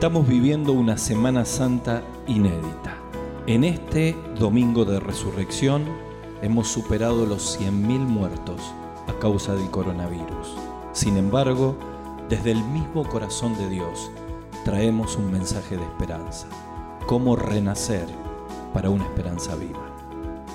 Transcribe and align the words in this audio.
Estamos 0.00 0.26
viviendo 0.26 0.72
una 0.72 0.96
Semana 0.96 1.44
Santa 1.44 2.02
inédita. 2.26 2.96
En 3.46 3.64
este 3.64 4.16
domingo 4.38 4.86
de 4.86 4.98
resurrección 4.98 5.84
hemos 6.40 6.68
superado 6.68 7.26
los 7.26 7.60
100.000 7.60 7.98
muertos 7.98 8.62
a 9.08 9.12
causa 9.18 9.54
del 9.54 9.70
coronavirus. 9.70 10.56
Sin 10.92 11.18
embargo, 11.18 11.76
desde 12.30 12.52
el 12.52 12.64
mismo 12.64 13.06
corazón 13.06 13.58
de 13.58 13.68
Dios 13.68 14.10
traemos 14.64 15.16
un 15.16 15.30
mensaje 15.32 15.76
de 15.76 15.84
esperanza. 15.84 16.46
Cómo 17.04 17.36
renacer 17.36 18.06
para 18.72 18.88
una 18.88 19.04
esperanza 19.04 19.54
viva. 19.54 19.86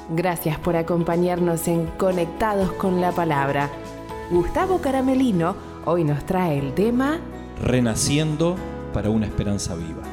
Gracias 0.10 0.58
por 0.58 0.76
acompañarnos 0.76 1.68
en 1.68 1.86
Conectados 2.00 2.72
con 2.72 3.00
la 3.00 3.12
Palabra. 3.12 3.70
Gustavo 4.32 4.82
Caramelino 4.82 5.56
hoy 5.86 6.04
nos 6.04 6.26
trae 6.26 6.58
el 6.58 6.74
tema 6.74 7.20
Renaciendo 7.62 8.56
para 8.96 9.10
una 9.10 9.26
esperanza 9.26 9.76
viva. 9.76 10.04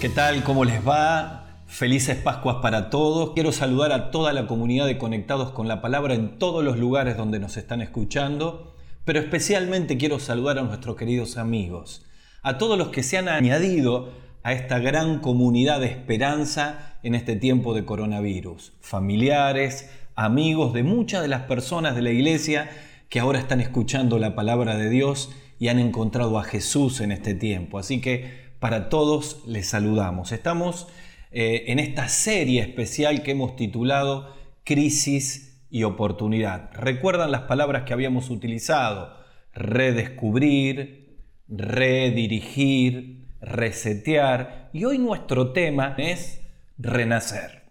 ¿Qué 0.00 0.08
tal? 0.08 0.42
¿Cómo 0.42 0.64
les 0.64 0.84
va? 0.84 1.62
Felices 1.68 2.16
Pascuas 2.16 2.56
para 2.56 2.90
todos. 2.90 3.30
Quiero 3.34 3.52
saludar 3.52 3.92
a 3.92 4.10
toda 4.10 4.32
la 4.32 4.48
comunidad 4.48 4.86
de 4.86 4.98
Conectados 4.98 5.52
con 5.52 5.68
la 5.68 5.80
Palabra 5.80 6.14
en 6.14 6.36
todos 6.36 6.64
los 6.64 6.80
lugares 6.80 7.16
donde 7.16 7.38
nos 7.38 7.56
están 7.56 7.80
escuchando, 7.80 8.74
pero 9.04 9.20
especialmente 9.20 9.98
quiero 9.98 10.18
saludar 10.18 10.58
a 10.58 10.62
nuestros 10.62 10.96
queridos 10.96 11.36
amigos, 11.36 12.04
a 12.42 12.58
todos 12.58 12.76
los 12.76 12.88
que 12.88 13.04
se 13.04 13.18
han 13.18 13.28
añadido 13.28 14.08
a 14.42 14.52
esta 14.52 14.78
gran 14.78 15.18
comunidad 15.20 15.80
de 15.80 15.86
esperanza 15.86 16.98
en 17.02 17.14
este 17.14 17.36
tiempo 17.36 17.74
de 17.74 17.84
coronavirus. 17.84 18.72
Familiares, 18.80 19.90
amigos 20.14 20.72
de 20.72 20.82
muchas 20.82 21.22
de 21.22 21.28
las 21.28 21.42
personas 21.42 21.94
de 21.94 22.02
la 22.02 22.10
iglesia 22.10 22.70
que 23.08 23.20
ahora 23.20 23.38
están 23.38 23.60
escuchando 23.60 24.18
la 24.18 24.34
palabra 24.34 24.76
de 24.76 24.88
Dios 24.88 25.30
y 25.58 25.68
han 25.68 25.78
encontrado 25.78 26.38
a 26.38 26.44
Jesús 26.44 27.00
en 27.00 27.12
este 27.12 27.34
tiempo. 27.34 27.78
Así 27.78 28.00
que 28.00 28.50
para 28.60 28.88
todos 28.88 29.42
les 29.46 29.68
saludamos. 29.68 30.32
Estamos 30.32 30.88
eh, 31.32 31.64
en 31.68 31.78
esta 31.78 32.08
serie 32.08 32.62
especial 32.62 33.22
que 33.22 33.32
hemos 33.32 33.56
titulado 33.56 34.34
Crisis 34.64 35.66
y 35.70 35.82
Oportunidad. 35.84 36.70
¿Recuerdan 36.74 37.30
las 37.30 37.42
palabras 37.42 37.82
que 37.82 37.92
habíamos 37.92 38.30
utilizado? 38.30 39.14
Redescubrir, 39.52 41.18
redirigir, 41.48 43.19
resetear 43.40 44.70
y 44.72 44.84
hoy 44.84 44.98
nuestro 44.98 45.52
tema 45.52 45.94
es 45.98 46.40
renacer. 46.78 47.64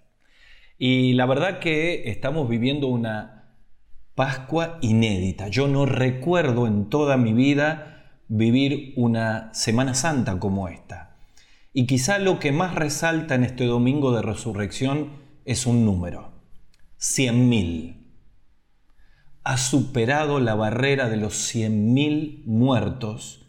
Y 0.78 1.14
la 1.14 1.26
verdad 1.26 1.60
que 1.60 2.10
estamos 2.10 2.50
viviendo 2.50 2.88
una 2.88 3.36
Pascua 4.16 4.80
inédita. 4.82 5.48
Yo 5.48 5.70
no 5.70 5.86
recuerdo 5.86 6.68
en 6.68 6.90
toda 6.90 7.16
mi 7.16 7.32
vida 7.32 8.20
vivir 8.28 8.94
una 8.98 9.54
Semana 9.54 9.94
Santa 9.94 10.40
como 10.40 10.68
esta. 10.68 11.16
Y 11.72 11.86
quizá 11.86 12.20
lo 12.20 12.40
que 12.40 12.52
más 12.52 12.76
resalta 12.76 13.36
en 13.36 13.46
este 13.46 13.66
domingo 13.66 14.12
de 14.12 14.22
resurrección 14.22 15.12
es 15.46 15.66
un 15.66 15.86
número, 15.86 16.34
100.000. 17.00 17.96
Ha 19.44 19.58
superado 19.58 20.40
la 20.40 20.56
barrera 20.56 21.10
de 21.10 21.16
los 21.16 21.56
100.000 21.56 22.44
muertos 22.46 23.48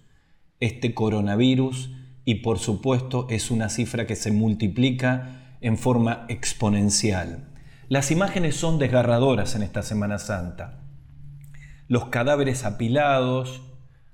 este 0.61 0.95
coronavirus 0.95 1.91
y 2.31 2.37
por 2.37 2.61
supuesto 2.61 3.27
es 3.29 3.51
una 3.51 3.69
cifra 3.69 4.07
que 4.07 4.15
se 4.15 4.31
multiplica 4.31 5.57
en 5.61 5.77
forma 5.77 6.27
exponencial. 6.29 7.49
Las 7.89 8.13
imágenes 8.13 8.55
son 8.55 8.79
desgarradoras 8.79 9.57
en 9.57 9.65
esta 9.65 9.83
Semana 9.83 10.21
Santa. 10.21 10.85
Los 11.89 12.05
cadáveres 12.05 12.65
apilados, 12.65 13.63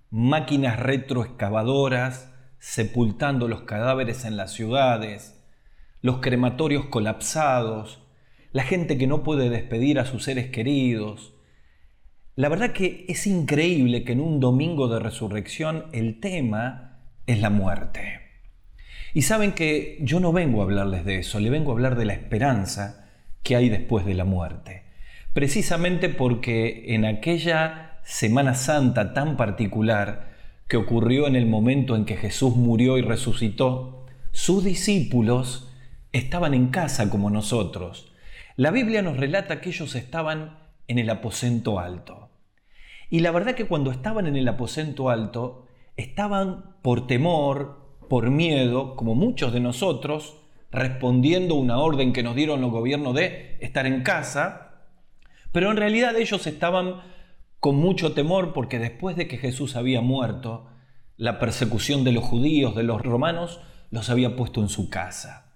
máquinas 0.09 0.81
retroexcavadoras 0.81 2.33
sepultando 2.59 3.49
los 3.49 3.65
cadáveres 3.65 4.25
en 4.25 4.39
las 4.39 4.55
ciudades, 4.55 5.39
los 6.01 6.21
crematorios 6.21 6.87
colapsados, 6.87 8.01
la 8.51 8.63
gente 8.63 8.97
que 8.97 9.07
no 9.07 9.23
puede 9.23 9.51
despedir 9.51 10.01
a 10.01 10.07
sus 10.07 10.25
seres 10.25 10.49
queridos. 10.49 11.35
La 12.35 12.49
verdad 12.49 12.73
que 12.73 13.05
es 13.11 13.27
increíble 13.27 14.05
que 14.05 14.13
en 14.13 14.21
un 14.21 14.41
domingo 14.41 14.89
de 14.89 15.01
resurrección 15.01 15.85
el 15.93 16.19
tema 16.19 16.86
es 17.27 17.41
la 17.41 17.51
muerte. 17.51 18.21
Y 19.15 19.23
saben 19.23 19.53
que 19.53 19.99
yo 20.01 20.21
no 20.21 20.33
vengo 20.33 20.61
a 20.61 20.65
hablarles 20.65 21.05
de 21.05 21.19
eso, 21.19 21.41
le 21.41 21.51
vengo 21.51 21.71
a 21.71 21.75
hablar 21.75 21.97
de 21.97 22.05
la 22.05 22.13
esperanza 22.13 23.09
que 23.43 23.57
hay 23.57 23.69
después 23.69 24.05
de 24.05 24.15
la 24.15 24.25
muerte. 24.25 24.85
Precisamente 25.33 26.09
porque 26.09 26.95
en 26.95 27.05
aquella 27.05 28.01
Semana 28.05 28.55
Santa 28.55 29.15
tan 29.15 29.37
particular 29.37 30.31
que 30.69 30.77
ocurrió 30.77 31.27
en 31.27 31.37
el 31.37 31.47
momento 31.47 31.97
en 31.97 32.05
que 32.05 32.17
Jesús 32.17 32.57
murió 32.57 32.99
y 32.99 33.03
resucitó, 33.03 34.07
sus 34.33 34.65
discípulos 34.65 35.73
estaban 36.13 36.55
en 36.55 36.69
casa 36.69 37.11
como 37.11 37.31
nosotros. 37.31 38.13
La 38.57 38.71
Biblia 38.71 39.03
nos 39.03 39.17
relata 39.17 39.61
que 39.61 39.71
ellos 39.71 39.95
estaban 39.95 40.59
en 40.89 40.99
el 40.99 41.11
aposento 41.11 41.79
alto. 41.79 42.31
Y 43.11 43.21
la 43.21 43.31
verdad 43.31 43.55
que 43.55 43.67
cuando 43.67 43.91
estaban 43.91 44.27
en 44.27 44.37
el 44.37 44.49
aposento 44.49 45.11
alto, 45.11 45.66
estaban 45.97 46.77
por 46.83 47.07
temor, 47.07 47.99
por 48.09 48.31
miedo, 48.31 48.97
como 48.97 49.15
muchos 49.15 49.53
de 49.53 49.61
nosotros, 49.61 50.37
respondiendo 50.71 51.55
una 51.55 51.79
orden 51.79 52.13
que 52.13 52.23
nos 52.23 52.37
dieron 52.37 52.61
los 52.61 52.71
gobiernos 52.71 53.15
de 53.15 53.57
estar 53.61 53.87
en 53.87 54.03
casa, 54.03 54.85
pero 55.53 55.71
en 55.71 55.77
realidad 55.77 56.17
ellos 56.17 56.47
estaban 56.47 57.01
con 57.61 57.77
mucho 57.77 58.13
temor 58.13 58.53
porque 58.53 58.79
después 58.79 59.17
de 59.17 59.27
que 59.27 59.39
Jesús 59.39 59.77
había 59.77 60.01
muerto, 60.01 60.69
la 61.17 61.39
persecución 61.39 62.05
de 62.05 62.13
los 62.13 62.25
judíos, 62.25 62.75
de 62.75 62.83
los 62.83 63.01
romanos, 63.03 63.61
los 63.91 64.11
había 64.11 64.37
puesto 64.37 64.61
en 64.61 64.69
su 64.69 64.91
casa. 64.91 65.55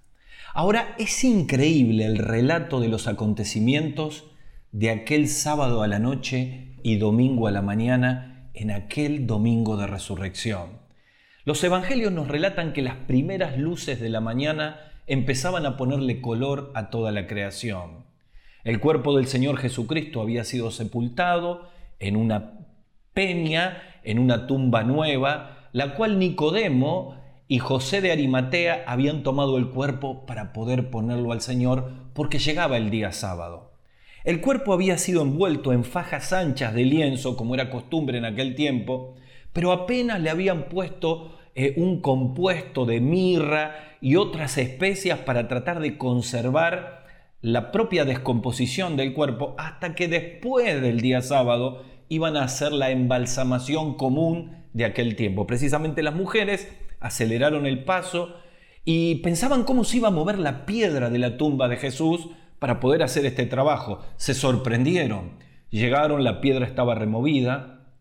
Ahora 0.55 0.95
es 0.99 1.22
increíble 1.22 2.07
el 2.07 2.17
relato 2.17 2.81
de 2.81 2.89
los 2.89 3.07
acontecimientos 3.07 4.25
de 4.72 4.91
aquel 4.91 5.28
sábado 5.28 5.83
a 5.83 5.89
la 5.89 5.99
noche 5.99 6.77
y 6.83 6.97
domingo 6.97 7.47
a 7.47 7.51
la 7.51 7.62
mañana 7.62 8.30
en 8.60 8.71
aquel 8.71 9.26
domingo 9.26 9.78
de 9.78 9.87
resurrección. 9.87 10.81
Los 11.44 11.65
evangelios 11.65 12.12
nos 12.12 12.28
relatan 12.28 12.75
que 12.75 12.82
las 12.82 12.94
primeras 12.94 13.56
luces 13.56 14.00
de 14.00 14.10
la 14.10 14.21
mañana 14.21 14.93
empezaban 15.06 15.65
a 15.65 15.78
ponerle 15.78 16.21
color 16.21 16.71
a 16.75 16.91
toda 16.91 17.10
la 17.10 17.26
creación. 17.26 18.04
El 18.62 18.78
cuerpo 18.78 19.16
del 19.16 19.26
Señor 19.26 19.56
Jesucristo 19.56 20.21
había 20.21 20.44
sido 20.44 20.71
sepultado 20.71 21.71
en 21.98 22.16
una 22.16 22.59
peña, 23.15 23.82
en 24.04 24.19
una 24.19 24.47
tumba 24.47 24.84
nueva, 24.84 25.69
la 25.72 25.94
cual 25.94 26.19
Nicodemo 26.19 27.19
y 27.48 27.60
José 27.60 28.03
de 28.03 28.12
Arimatea 28.12 28.84
habían 28.87 29.22
tomado 29.22 29.56
el 29.56 29.71
cuerpo 29.71 30.27
para 30.27 30.53
poder 30.53 30.91
ponerlo 30.91 31.32
al 31.32 31.41
Señor 31.41 31.91
porque 32.12 32.38
llegaba 32.38 32.77
el 32.77 32.91
día 32.91 33.12
sábado. 33.12 33.70
El 34.25 34.41
cuerpo 34.41 34.73
había 34.75 34.99
sido 34.99 35.23
envuelto 35.23 35.73
en 35.73 35.85
fajas 35.85 36.33
anchas 36.33 36.75
de 36.75 36.85
lienzo, 36.85 37.37
como 37.37 37.55
era 37.55 37.71
costumbre 37.71 38.19
en 38.19 38.27
aquel 38.27 38.55
tiempo, 38.55 39.15
pero 39.53 39.73
apenas 39.73 40.21
le 40.21 40.31
habían 40.31 40.69
puesto 40.69 41.39
eh, 41.55 41.75
un 41.77 42.01
compuesto 42.01 42.85
de 42.85 43.01
mirra 43.01 43.97
y 44.01 44.17
otras 44.17 44.59
especias 44.59 45.21
para 45.21 45.49
tratar 45.49 45.81
de 45.81 45.97
conservar 45.97 47.07
la 47.41 47.73
propia 47.73 48.05
descomposición 48.05 48.97
del 48.97 49.15
cuerpo, 49.15 49.55
hasta 49.57 49.95
que 49.95 50.09
después 50.09 50.83
del 50.83 51.01
día 51.01 51.23
sábado 51.23 51.83
iban 52.09 52.37
a 52.37 52.45
hacer 52.45 52.73
la 52.73 52.91
embalsamación 52.91 53.95
común 53.95 54.65
de 54.75 54.84
aquel 54.84 55.16
tiempo. 55.16 55.47
Precisamente 55.47 56.03
las 56.03 56.15
mujeres 56.15 56.69
aceleraron 57.01 57.66
el 57.66 57.84
paso 57.84 58.34
y 58.84 59.16
pensaban 59.16 59.65
cómo 59.65 59.84
se 59.84 59.97
iba 59.97 60.09
a 60.09 60.13
mover 60.13 60.39
la 60.39 60.66
piedra 60.66 61.09
de 61.09 61.19
la 61.19 61.39
tumba 61.39 61.69
de 61.69 61.77
Jesús 61.77 62.28
para 62.60 62.78
poder 62.78 63.03
hacer 63.03 63.27
este 63.27 63.47
trabajo. 63.47 64.01
Se 64.16 64.34
sorprendieron. 64.34 65.33
Llegaron, 65.71 66.22
la 66.22 66.41
piedra 66.41 66.66
estaba 66.66 66.95
removida, 66.95 67.95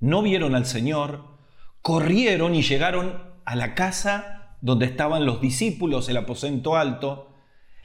no 0.00 0.22
vieron 0.22 0.54
al 0.54 0.66
Señor, 0.66 1.24
corrieron 1.80 2.54
y 2.54 2.62
llegaron 2.62 3.22
a 3.44 3.54
la 3.54 3.74
casa 3.74 4.56
donde 4.60 4.86
estaban 4.86 5.26
los 5.26 5.40
discípulos, 5.40 6.08
el 6.08 6.16
aposento 6.16 6.76
alto. 6.76 7.28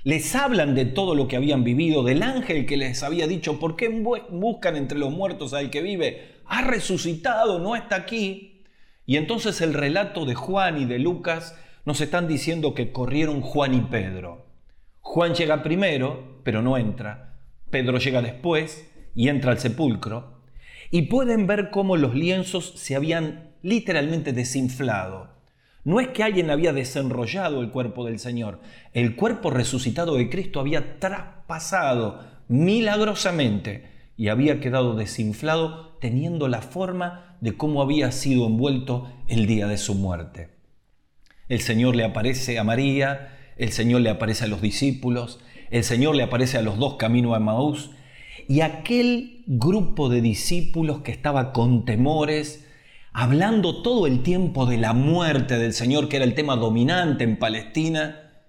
Les 0.03 0.35
hablan 0.35 0.75
de 0.75 0.85
todo 0.85 1.13
lo 1.13 1.27
que 1.27 1.35
habían 1.35 1.63
vivido, 1.63 2.03
del 2.03 2.23
ángel 2.23 2.65
que 2.65 2.77
les 2.77 3.03
había 3.03 3.27
dicho, 3.27 3.59
¿por 3.59 3.75
qué 3.75 3.89
buscan 3.89 4.77
entre 4.77 4.97
los 4.97 5.11
muertos 5.11 5.53
al 5.53 5.69
que 5.69 5.81
vive? 5.81 6.37
Ha 6.45 6.61
resucitado, 6.61 7.59
no 7.59 7.75
está 7.75 7.97
aquí. 7.97 8.63
Y 9.05 9.17
entonces 9.17 9.59
el 9.61 9.73
relato 9.73 10.25
de 10.25 10.35
Juan 10.35 10.81
y 10.81 10.85
de 10.85 10.99
Lucas 10.99 11.59
nos 11.85 11.99
están 11.99 12.27
diciendo 12.27 12.73
que 12.73 12.91
corrieron 12.91 13.41
Juan 13.41 13.73
y 13.73 13.81
Pedro. 13.81 14.46
Juan 15.09 15.33
llega 15.33 15.63
primero, 15.63 16.41
pero 16.43 16.61
no 16.61 16.77
entra. 16.77 17.39
Pedro 17.71 17.97
llega 17.97 18.21
después 18.21 18.91
y 19.15 19.29
entra 19.29 19.51
al 19.51 19.57
sepulcro. 19.57 20.41
Y 20.91 21.03
pueden 21.03 21.47
ver 21.47 21.69
cómo 21.71 21.95
los 21.95 22.13
lienzos 22.13 22.73
se 22.75 22.97
habían 22.97 23.53
literalmente 23.61 24.33
desinflado. 24.33 25.29
No 25.85 26.01
es 26.01 26.09
que 26.09 26.23
alguien 26.23 26.49
había 26.49 26.73
desenrollado 26.73 27.61
el 27.61 27.71
cuerpo 27.71 28.05
del 28.05 28.19
Señor. 28.19 28.59
El 28.91 29.15
cuerpo 29.15 29.49
resucitado 29.49 30.15
de 30.15 30.29
Cristo 30.29 30.59
había 30.59 30.99
traspasado 30.99 32.25
milagrosamente 32.49 33.89
y 34.17 34.27
había 34.27 34.59
quedado 34.59 34.93
desinflado 34.93 35.97
teniendo 36.01 36.49
la 36.49 36.61
forma 36.61 37.37
de 37.39 37.55
cómo 37.55 37.81
había 37.81 38.11
sido 38.11 38.45
envuelto 38.45 39.09
el 39.29 39.47
día 39.47 39.67
de 39.67 39.77
su 39.77 39.95
muerte. 39.95 40.49
El 41.47 41.61
Señor 41.61 41.95
le 41.95 42.03
aparece 42.03 42.59
a 42.59 42.65
María, 42.65 43.36
el 43.57 43.71
Señor 43.71 44.01
le 44.01 44.09
aparece 44.09 44.45
a 44.45 44.47
los 44.47 44.61
discípulos, 44.61 45.39
el 45.69 45.83
Señor 45.83 46.15
le 46.15 46.23
aparece 46.23 46.57
a 46.57 46.61
los 46.61 46.77
dos 46.77 46.95
caminos 46.95 47.35
a 47.35 47.39
Maús 47.39 47.91
y 48.47 48.61
aquel 48.61 49.43
grupo 49.47 50.09
de 50.09 50.21
discípulos 50.21 51.01
que 51.01 51.11
estaba 51.11 51.51
con 51.51 51.85
temores, 51.85 52.65
hablando 53.11 53.81
todo 53.81 54.07
el 54.07 54.23
tiempo 54.23 54.65
de 54.65 54.77
la 54.77 54.93
muerte 54.93 55.57
del 55.57 55.73
Señor, 55.73 56.07
que 56.07 56.17
era 56.17 56.25
el 56.25 56.35
tema 56.35 56.55
dominante 56.55 57.23
en 57.23 57.37
Palestina, 57.37 58.45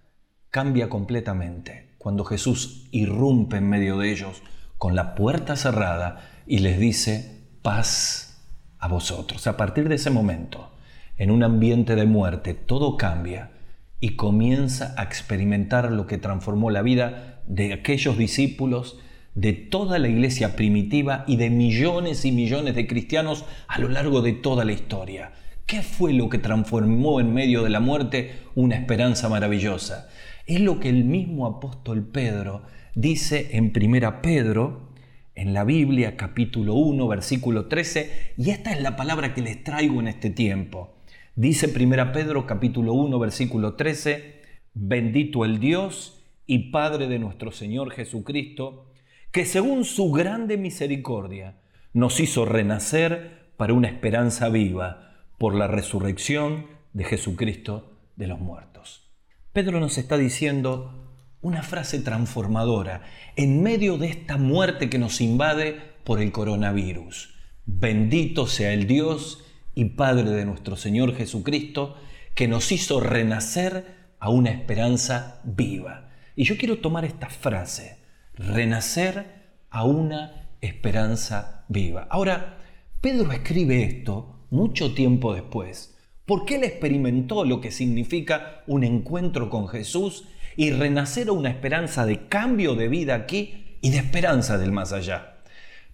cambia 0.50 0.88
completamente 0.88 1.94
cuando 1.98 2.24
Jesús 2.24 2.88
irrumpe 2.92 3.56
en 3.56 3.68
medio 3.68 3.98
de 3.98 4.12
ellos 4.12 4.42
con 4.76 4.94
la 4.94 5.14
puerta 5.14 5.56
cerrada 5.56 6.30
y 6.46 6.60
les 6.60 6.78
dice, 6.78 7.48
paz 7.62 8.46
a 8.78 8.86
vosotros. 8.86 9.46
A 9.46 9.56
partir 9.56 9.88
de 9.88 9.96
ese 9.96 10.10
momento, 10.10 10.70
en 11.16 11.32
un 11.32 11.42
ambiente 11.42 11.96
de 11.96 12.06
muerte, 12.06 12.54
todo 12.54 12.96
cambia 12.96 13.57
y 14.00 14.10
comienza 14.10 14.94
a 14.96 15.02
experimentar 15.02 15.90
lo 15.90 16.06
que 16.06 16.18
transformó 16.18 16.70
la 16.70 16.82
vida 16.82 17.42
de 17.46 17.72
aquellos 17.72 18.16
discípulos, 18.16 18.98
de 19.34 19.52
toda 19.52 19.98
la 19.98 20.08
iglesia 20.08 20.56
primitiva 20.56 21.24
y 21.26 21.36
de 21.36 21.50
millones 21.50 22.24
y 22.24 22.32
millones 22.32 22.74
de 22.74 22.86
cristianos 22.86 23.44
a 23.66 23.78
lo 23.78 23.88
largo 23.88 24.20
de 24.22 24.32
toda 24.32 24.64
la 24.64 24.72
historia. 24.72 25.32
¿Qué 25.66 25.82
fue 25.82 26.12
lo 26.12 26.28
que 26.28 26.38
transformó 26.38 27.20
en 27.20 27.34
medio 27.34 27.62
de 27.62 27.70
la 27.70 27.80
muerte 27.80 28.32
una 28.54 28.76
esperanza 28.76 29.28
maravillosa? 29.28 30.08
Es 30.46 30.60
lo 30.60 30.80
que 30.80 30.88
el 30.88 31.04
mismo 31.04 31.46
apóstol 31.46 32.06
Pedro 32.06 32.62
dice 32.94 33.50
en 33.52 33.72
Primera 33.72 34.22
Pedro, 34.22 34.88
en 35.34 35.54
la 35.54 35.64
Biblia 35.64 36.16
capítulo 36.16 36.74
1, 36.74 37.06
versículo 37.06 37.66
13, 37.66 38.34
y 38.38 38.50
esta 38.50 38.72
es 38.72 38.80
la 38.80 38.96
palabra 38.96 39.34
que 39.34 39.42
les 39.42 39.62
traigo 39.62 40.00
en 40.00 40.08
este 40.08 40.30
tiempo. 40.30 40.97
Dice 41.38 41.68
Primera 41.68 42.10
Pedro 42.10 42.48
capítulo 42.48 42.94
1, 42.94 43.16
versículo 43.16 43.74
13, 43.74 44.42
bendito 44.74 45.44
el 45.44 45.60
Dios 45.60 46.20
y 46.48 46.72
Padre 46.72 47.06
de 47.06 47.20
nuestro 47.20 47.52
Señor 47.52 47.92
Jesucristo, 47.92 48.90
que 49.30 49.44
según 49.44 49.84
su 49.84 50.10
grande 50.10 50.56
misericordia 50.56 51.60
nos 51.92 52.18
hizo 52.18 52.44
renacer 52.44 53.52
para 53.56 53.72
una 53.72 53.86
esperanza 53.86 54.48
viva 54.48 55.12
por 55.38 55.54
la 55.54 55.68
resurrección 55.68 56.66
de 56.92 57.04
Jesucristo 57.04 58.00
de 58.16 58.26
los 58.26 58.40
muertos. 58.40 59.08
Pedro 59.52 59.78
nos 59.78 59.96
está 59.96 60.16
diciendo 60.18 61.14
una 61.40 61.62
frase 61.62 62.00
transformadora 62.00 63.02
en 63.36 63.62
medio 63.62 63.96
de 63.96 64.08
esta 64.08 64.38
muerte 64.38 64.90
que 64.90 64.98
nos 64.98 65.20
invade 65.20 65.80
por 66.02 66.20
el 66.20 66.32
coronavirus. 66.32 67.32
Bendito 67.64 68.48
sea 68.48 68.72
el 68.72 68.88
Dios 68.88 69.44
y 69.78 69.84
Padre 69.84 70.30
de 70.30 70.44
nuestro 70.44 70.74
Señor 70.74 71.14
Jesucristo, 71.14 71.94
que 72.34 72.48
nos 72.48 72.72
hizo 72.72 72.98
renacer 72.98 73.84
a 74.18 74.28
una 74.28 74.50
esperanza 74.50 75.40
viva. 75.44 76.10
Y 76.34 76.42
yo 76.42 76.56
quiero 76.58 76.78
tomar 76.78 77.04
esta 77.04 77.28
frase 77.28 77.98
renacer 78.34 79.24
a 79.70 79.84
una 79.84 80.48
esperanza 80.60 81.64
viva. 81.68 82.08
Ahora, 82.10 82.58
Pedro 83.00 83.30
escribe 83.30 83.84
esto 83.84 84.46
mucho 84.50 84.94
tiempo 84.94 85.32
después, 85.32 85.96
porque 86.26 86.56
él 86.56 86.64
experimentó 86.64 87.44
lo 87.44 87.60
que 87.60 87.70
significa 87.70 88.64
un 88.66 88.82
encuentro 88.82 89.48
con 89.48 89.68
Jesús 89.68 90.24
y 90.56 90.72
renacer 90.72 91.28
a 91.28 91.32
una 91.32 91.50
esperanza 91.50 92.04
de 92.04 92.26
cambio 92.26 92.74
de 92.74 92.88
vida 92.88 93.14
aquí 93.14 93.78
y 93.80 93.90
de 93.90 93.98
esperanza 93.98 94.58
del 94.58 94.72
más 94.72 94.92
allá. 94.92 95.36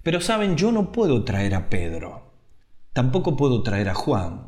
Pero 0.03 0.23
saben, 0.23 0.57
yo 0.57 0.73
no 0.73 0.91
puedo 0.91 1.23
traer 1.23 1.55
a 1.55 1.69
Pedro, 1.69 2.24
tampoco 2.95 3.37
puedo 3.37 3.63
traer 3.63 3.89
a 3.89 3.95
Juan, 3.95 4.47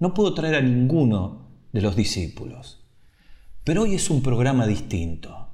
no 0.00 0.12
puedo 0.12 0.34
traer 0.34 0.56
a 0.56 0.60
ninguno 0.60 1.48
de 1.72 1.80
los 1.80 1.96
discípulos. 1.96 2.84
Pero 3.64 3.82
hoy 3.82 3.94
es 3.94 4.10
un 4.10 4.22
programa 4.22 4.66
distinto. 4.66 5.48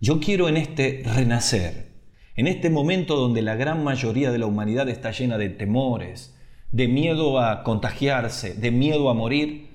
Yo 0.00 0.18
quiero 0.18 0.48
en 0.48 0.56
este 0.56 1.02
renacer, 1.04 1.92
en 2.34 2.48
este 2.48 2.70
momento 2.70 3.16
donde 3.16 3.40
la 3.40 3.54
gran 3.54 3.84
mayoría 3.84 4.32
de 4.32 4.38
la 4.38 4.46
humanidad 4.46 4.88
está 4.88 5.12
llena 5.12 5.38
de 5.38 5.48
temores, 5.48 6.36
de 6.72 6.88
miedo 6.88 7.38
a 7.38 7.62
contagiarse, 7.62 8.54
de 8.54 8.70
miedo 8.72 9.08
a 9.08 9.14
morir, 9.14 9.70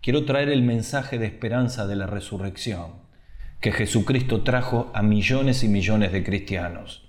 quiero 0.00 0.24
traer 0.24 0.48
el 0.48 0.62
mensaje 0.62 1.18
de 1.18 1.26
esperanza 1.26 1.86
de 1.86 1.96
la 1.96 2.06
resurrección 2.06 3.04
que 3.60 3.72
Jesucristo 3.72 4.42
trajo 4.42 4.90
a 4.94 5.02
millones 5.02 5.62
y 5.62 5.68
millones 5.68 6.12
de 6.12 6.24
cristianos. 6.24 7.08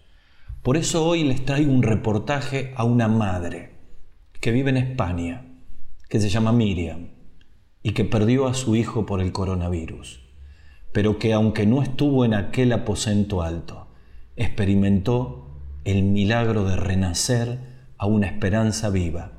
Por 0.62 0.76
eso 0.76 1.06
hoy 1.06 1.24
les 1.24 1.46
traigo 1.46 1.72
un 1.72 1.84
reportaje 1.84 2.74
a 2.76 2.84
una 2.84 3.08
madre 3.08 3.75
que 4.42 4.52
vive 4.52 4.70
en 4.70 4.78
España, 4.78 5.46
que 6.10 6.20
se 6.20 6.30
llama 6.30 6.52
Miriam, 6.52 7.10
y 7.84 7.92
que 7.92 8.06
perdió 8.06 8.48
a 8.48 8.54
su 8.54 8.76
hijo 8.76 9.06
por 9.06 9.22
el 9.22 9.32
coronavirus 9.32 10.26
pero 10.96 11.20
que 11.20 11.34
aunque 11.34 11.66
no 11.66 11.82
estuvo 11.82 12.24
en 12.24 12.34
aquel 12.34 12.72
aposento 12.72 13.42
alto, 13.42 13.90
experimentó 14.38 15.60
el 15.84 16.04
milagro 16.04 16.64
de 16.64 16.78
renacer 16.78 17.60
a 17.98 18.06
una 18.06 18.28
esperanza 18.28 18.90
viva 18.90 19.34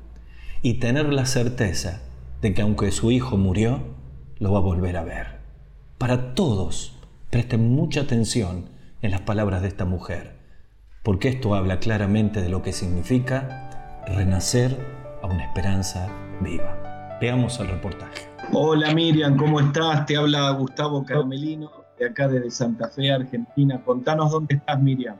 y 0.61 0.75
tener 0.75 1.11
la 1.11 1.25
certeza 1.25 2.03
de 2.43 2.53
que 2.53 2.61
aunque 2.61 2.91
su 2.91 3.09
hijo 3.09 3.37
murió, 3.37 3.81
lo 4.37 4.51
va 4.51 4.59
a 4.59 4.61
volver 4.61 4.97
a 4.97 5.03
ver. 5.03 5.39
Para 5.97 6.35
todos, 6.35 6.99
presten 7.31 7.71
mucha 7.71 8.01
atención 8.01 8.69
en 9.01 9.09
las 9.09 9.21
palabras 9.21 9.63
de 9.63 9.69
esta 9.69 9.85
mujer, 9.85 10.37
porque 11.01 11.27
esto 11.27 11.55
habla 11.55 11.79
claramente 11.79 12.39
de 12.39 12.49
lo 12.49 12.61
que 12.61 12.71
significa 12.71 13.66
renacer 14.15 14.75
a 15.21 15.27
una 15.27 15.43
esperanza 15.45 16.07
viva. 16.41 17.17
Veamos 17.19 17.59
el 17.59 17.67
reportaje. 17.67 18.29
Hola 18.53 18.93
Miriam, 18.93 19.35
¿cómo 19.35 19.59
estás? 19.59 20.05
Te 20.05 20.17
habla 20.17 20.49
Gustavo 20.51 21.03
Caramelino, 21.03 21.71
de 21.99 22.07
acá 22.07 22.27
desde 22.27 22.51
Santa 22.51 22.89
Fe, 22.89 23.11
Argentina. 23.11 23.81
Contanos 23.83 24.31
dónde 24.31 24.55
estás, 24.55 24.81
Miriam. 24.81 25.15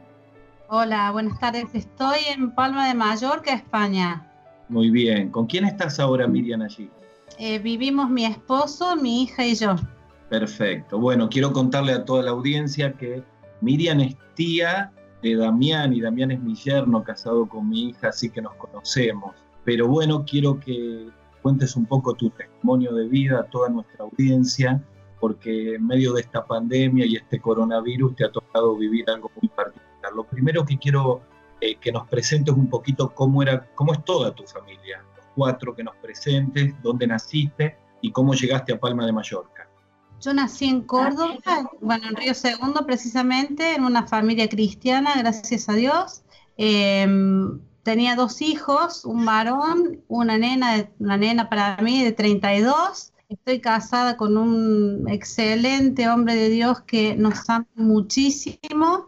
Hola, 0.69 1.11
buenas 1.11 1.39
tardes. 1.39 1.65
Estoy 1.73 2.19
en 2.33 2.51
Palma 2.51 2.87
de 2.87 2.93
Mallorca, 2.93 3.53
España. 3.53 4.27
Muy 4.69 4.89
bien. 4.89 5.29
¿Con 5.29 5.47
quién 5.47 5.65
estás 5.65 5.99
ahora, 5.99 6.27
Miriam, 6.27 6.61
allí? 6.61 6.89
Eh, 7.39 7.59
vivimos 7.59 8.09
mi 8.09 8.25
esposo, 8.25 8.95
mi 8.95 9.23
hija 9.23 9.45
y 9.45 9.55
yo. 9.55 9.75
Perfecto. 10.29 10.99
Bueno, 10.99 11.29
quiero 11.29 11.53
contarle 11.53 11.93
a 11.93 12.03
toda 12.03 12.23
la 12.23 12.31
audiencia 12.31 12.93
que 12.93 13.23
Miriam 13.61 14.01
es 14.01 14.15
tía 14.35 14.91
de 15.21 15.35
Damián 15.35 15.93
y 15.93 16.01
Damián 16.01 16.31
es 16.31 16.39
mi 16.39 16.55
yerno 16.55 17.03
casado 17.03 17.47
con 17.47 17.69
mi 17.69 17.89
hija, 17.89 18.09
así 18.09 18.29
que 18.29 18.41
nos 18.41 18.55
conocemos. 18.55 19.35
Pero 19.63 19.87
bueno, 19.87 20.23
quiero 20.25 20.59
que 20.59 21.09
cuentes 21.41 21.75
un 21.75 21.85
poco 21.85 22.13
tu 22.13 22.29
testimonio 22.29 22.93
de 22.93 23.07
vida 23.07 23.39
a 23.39 23.43
toda 23.43 23.69
nuestra 23.69 24.03
audiencia, 24.03 24.81
porque 25.19 25.75
en 25.75 25.87
medio 25.87 26.13
de 26.13 26.21
esta 26.21 26.45
pandemia 26.45 27.05
y 27.05 27.15
este 27.15 27.39
coronavirus 27.39 28.15
te 28.15 28.25
ha 28.25 28.31
tocado 28.31 28.75
vivir 28.75 29.09
algo 29.09 29.31
muy 29.41 29.49
particular. 29.49 30.13
Lo 30.15 30.23
primero 30.23 30.63
que 30.65 30.77
quiero 30.77 31.21
eh, 31.59 31.75
que 31.77 31.91
nos 31.91 32.07
presentes 32.07 32.53
un 32.53 32.69
poquito 32.69 33.09
cómo, 33.15 33.41
era, 33.41 33.67
cómo 33.73 33.93
es 33.93 34.05
toda 34.05 34.35
tu 34.35 34.43
familia, 34.43 35.03
los 35.15 35.25
cuatro 35.33 35.75
que 35.75 35.83
nos 35.83 35.95
presentes, 35.95 36.75
dónde 36.83 37.07
naciste 37.07 37.75
y 38.01 38.11
cómo 38.11 38.35
llegaste 38.35 38.73
a 38.73 38.79
Palma 38.79 39.07
de 39.07 39.11
Mallorca. 39.11 39.56
Yo 40.21 40.33
nací 40.33 40.65
en 40.65 40.81
Córdoba, 40.81 41.37
bueno, 41.79 42.07
en 42.09 42.15
Río 42.15 42.33
Segundo 42.33 42.85
precisamente, 42.85 43.75
en 43.75 43.83
una 43.83 44.07
familia 44.07 44.49
cristiana, 44.49 45.13
gracias 45.17 45.69
a 45.69 45.73
Dios. 45.73 46.23
Eh, 46.57 47.07
tenía 47.87 48.17
dos 48.17 48.41
hijos, 48.41 49.05
un 49.05 49.23
varón, 49.23 50.01
una 50.09 50.37
nena, 50.37 50.89
una 50.99 51.15
nena 51.15 51.47
para 51.47 51.77
mí 51.77 52.03
de 52.03 52.11
32. 52.11 53.13
Estoy 53.29 53.61
casada 53.61 54.17
con 54.17 54.35
un 54.35 55.07
excelente 55.07 56.09
hombre 56.09 56.35
de 56.35 56.49
Dios 56.49 56.81
que 56.81 57.15
nos 57.15 57.49
ama 57.49 57.65
muchísimo. 57.75 59.05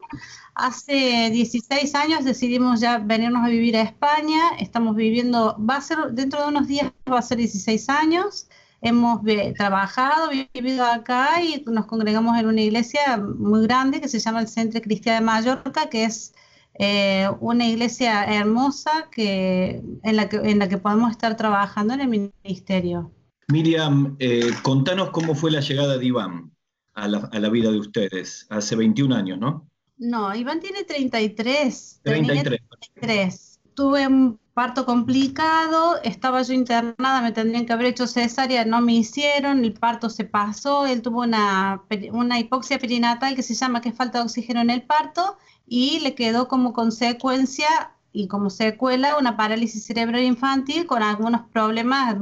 Hace 0.56 1.30
16 1.30 1.94
años 1.94 2.24
decidimos 2.24 2.80
ya 2.80 3.00
venirnos 3.00 3.44
a 3.44 3.50
vivir 3.50 3.76
a 3.76 3.82
España. 3.82 4.52
Estamos 4.60 4.96
viviendo, 4.96 5.58
va 5.60 5.76
a 5.76 5.82
ser 5.82 5.98
dentro 6.14 6.42
de 6.42 6.48
unos 6.48 6.68
días, 6.68 6.90
va 7.12 7.20
a 7.20 7.22
ser 7.22 7.40
16 7.40 7.90
años. 7.90 8.48
Hemos 8.82 9.22
trabajado, 9.56 10.30
vivido 10.54 10.86
acá 10.86 11.42
y 11.44 11.64
nos 11.68 11.86
congregamos 11.86 12.38
en 12.38 12.48
una 12.48 12.62
iglesia 12.62 13.18
muy 13.18 13.64
grande 13.64 14.00
que 14.00 14.08
se 14.08 14.20
llama 14.20 14.40
el 14.40 14.48
Centro 14.48 14.82
Cristiano 14.82 15.20
de 15.20 15.26
Mallorca, 15.26 15.90
que 15.90 16.06
es 16.06 16.34
eh, 16.76 17.28
una 17.42 17.68
iglesia 17.68 18.24
hermosa 18.24 19.10
que, 19.12 19.82
en, 20.04 20.16
la 20.16 20.30
que, 20.30 20.38
en 20.38 20.60
la 20.60 20.70
que 20.70 20.78
podemos 20.78 21.12
estar 21.12 21.36
trabajando 21.36 21.94
en 21.94 22.02
el 22.02 22.08
ministerio. 22.08 23.12
Miriam, 23.50 24.16
eh, 24.20 24.50
contanos 24.62 25.10
cómo 25.10 25.36
fue 25.36 25.52
la 25.52 25.60
llegada 25.60 25.98
de 25.98 26.06
Iván 26.06 26.52
a 26.94 27.08
la, 27.08 27.30
a 27.32 27.40
la, 27.40 27.50
vida 27.50 27.72
de 27.72 27.80
ustedes, 27.80 28.48
hace 28.50 28.76
21 28.78 29.14
años, 29.14 29.40
¿no? 29.40 29.68
No, 29.98 30.34
Iván 30.34 30.62
tiene 30.62 30.86
33. 30.86 32.00
33. 32.04 32.62
33. 32.94 33.60
Tuve 33.74 34.08
un 34.08 34.40
parto 34.60 34.86
complicado, 34.86 36.02
estaba 36.04 36.42
yo 36.42 36.52
internada, 36.52 37.22
me 37.22 37.32
tendrían 37.32 37.66
que 37.66 37.72
haber 37.72 37.86
hecho 37.86 38.08
cesárea, 38.08 38.66
no 38.66 38.82
me 38.82 38.92
hicieron, 38.92 39.64
el 39.64 39.72
parto 39.72 40.10
se 40.10 40.26
pasó, 40.26 40.86
él 40.86 41.02
tuvo 41.02 41.22
una, 41.22 41.84
una 42.12 42.40
hipoxia 42.40 42.78
perinatal 42.78 43.36
que 43.36 43.42
se 43.42 43.54
llama 43.54 43.80
que 43.80 43.94
falta 43.94 44.18
de 44.18 44.26
oxígeno 44.26 44.60
en 44.60 44.70
el 44.70 44.82
parto 44.82 45.38
y 45.66 46.02
le 46.02 46.14
quedó 46.14 46.50
como 46.50 46.74
consecuencia 46.74 47.70
y 48.12 48.28
como 48.28 48.50
secuela 48.50 49.18
una 49.18 49.38
parálisis 49.38 49.86
cerebral 49.86 50.24
infantil 50.24 50.86
con 50.86 51.04
algunos 51.04 51.44
problemas, 51.54 52.18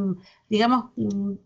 digamos, 0.48 0.92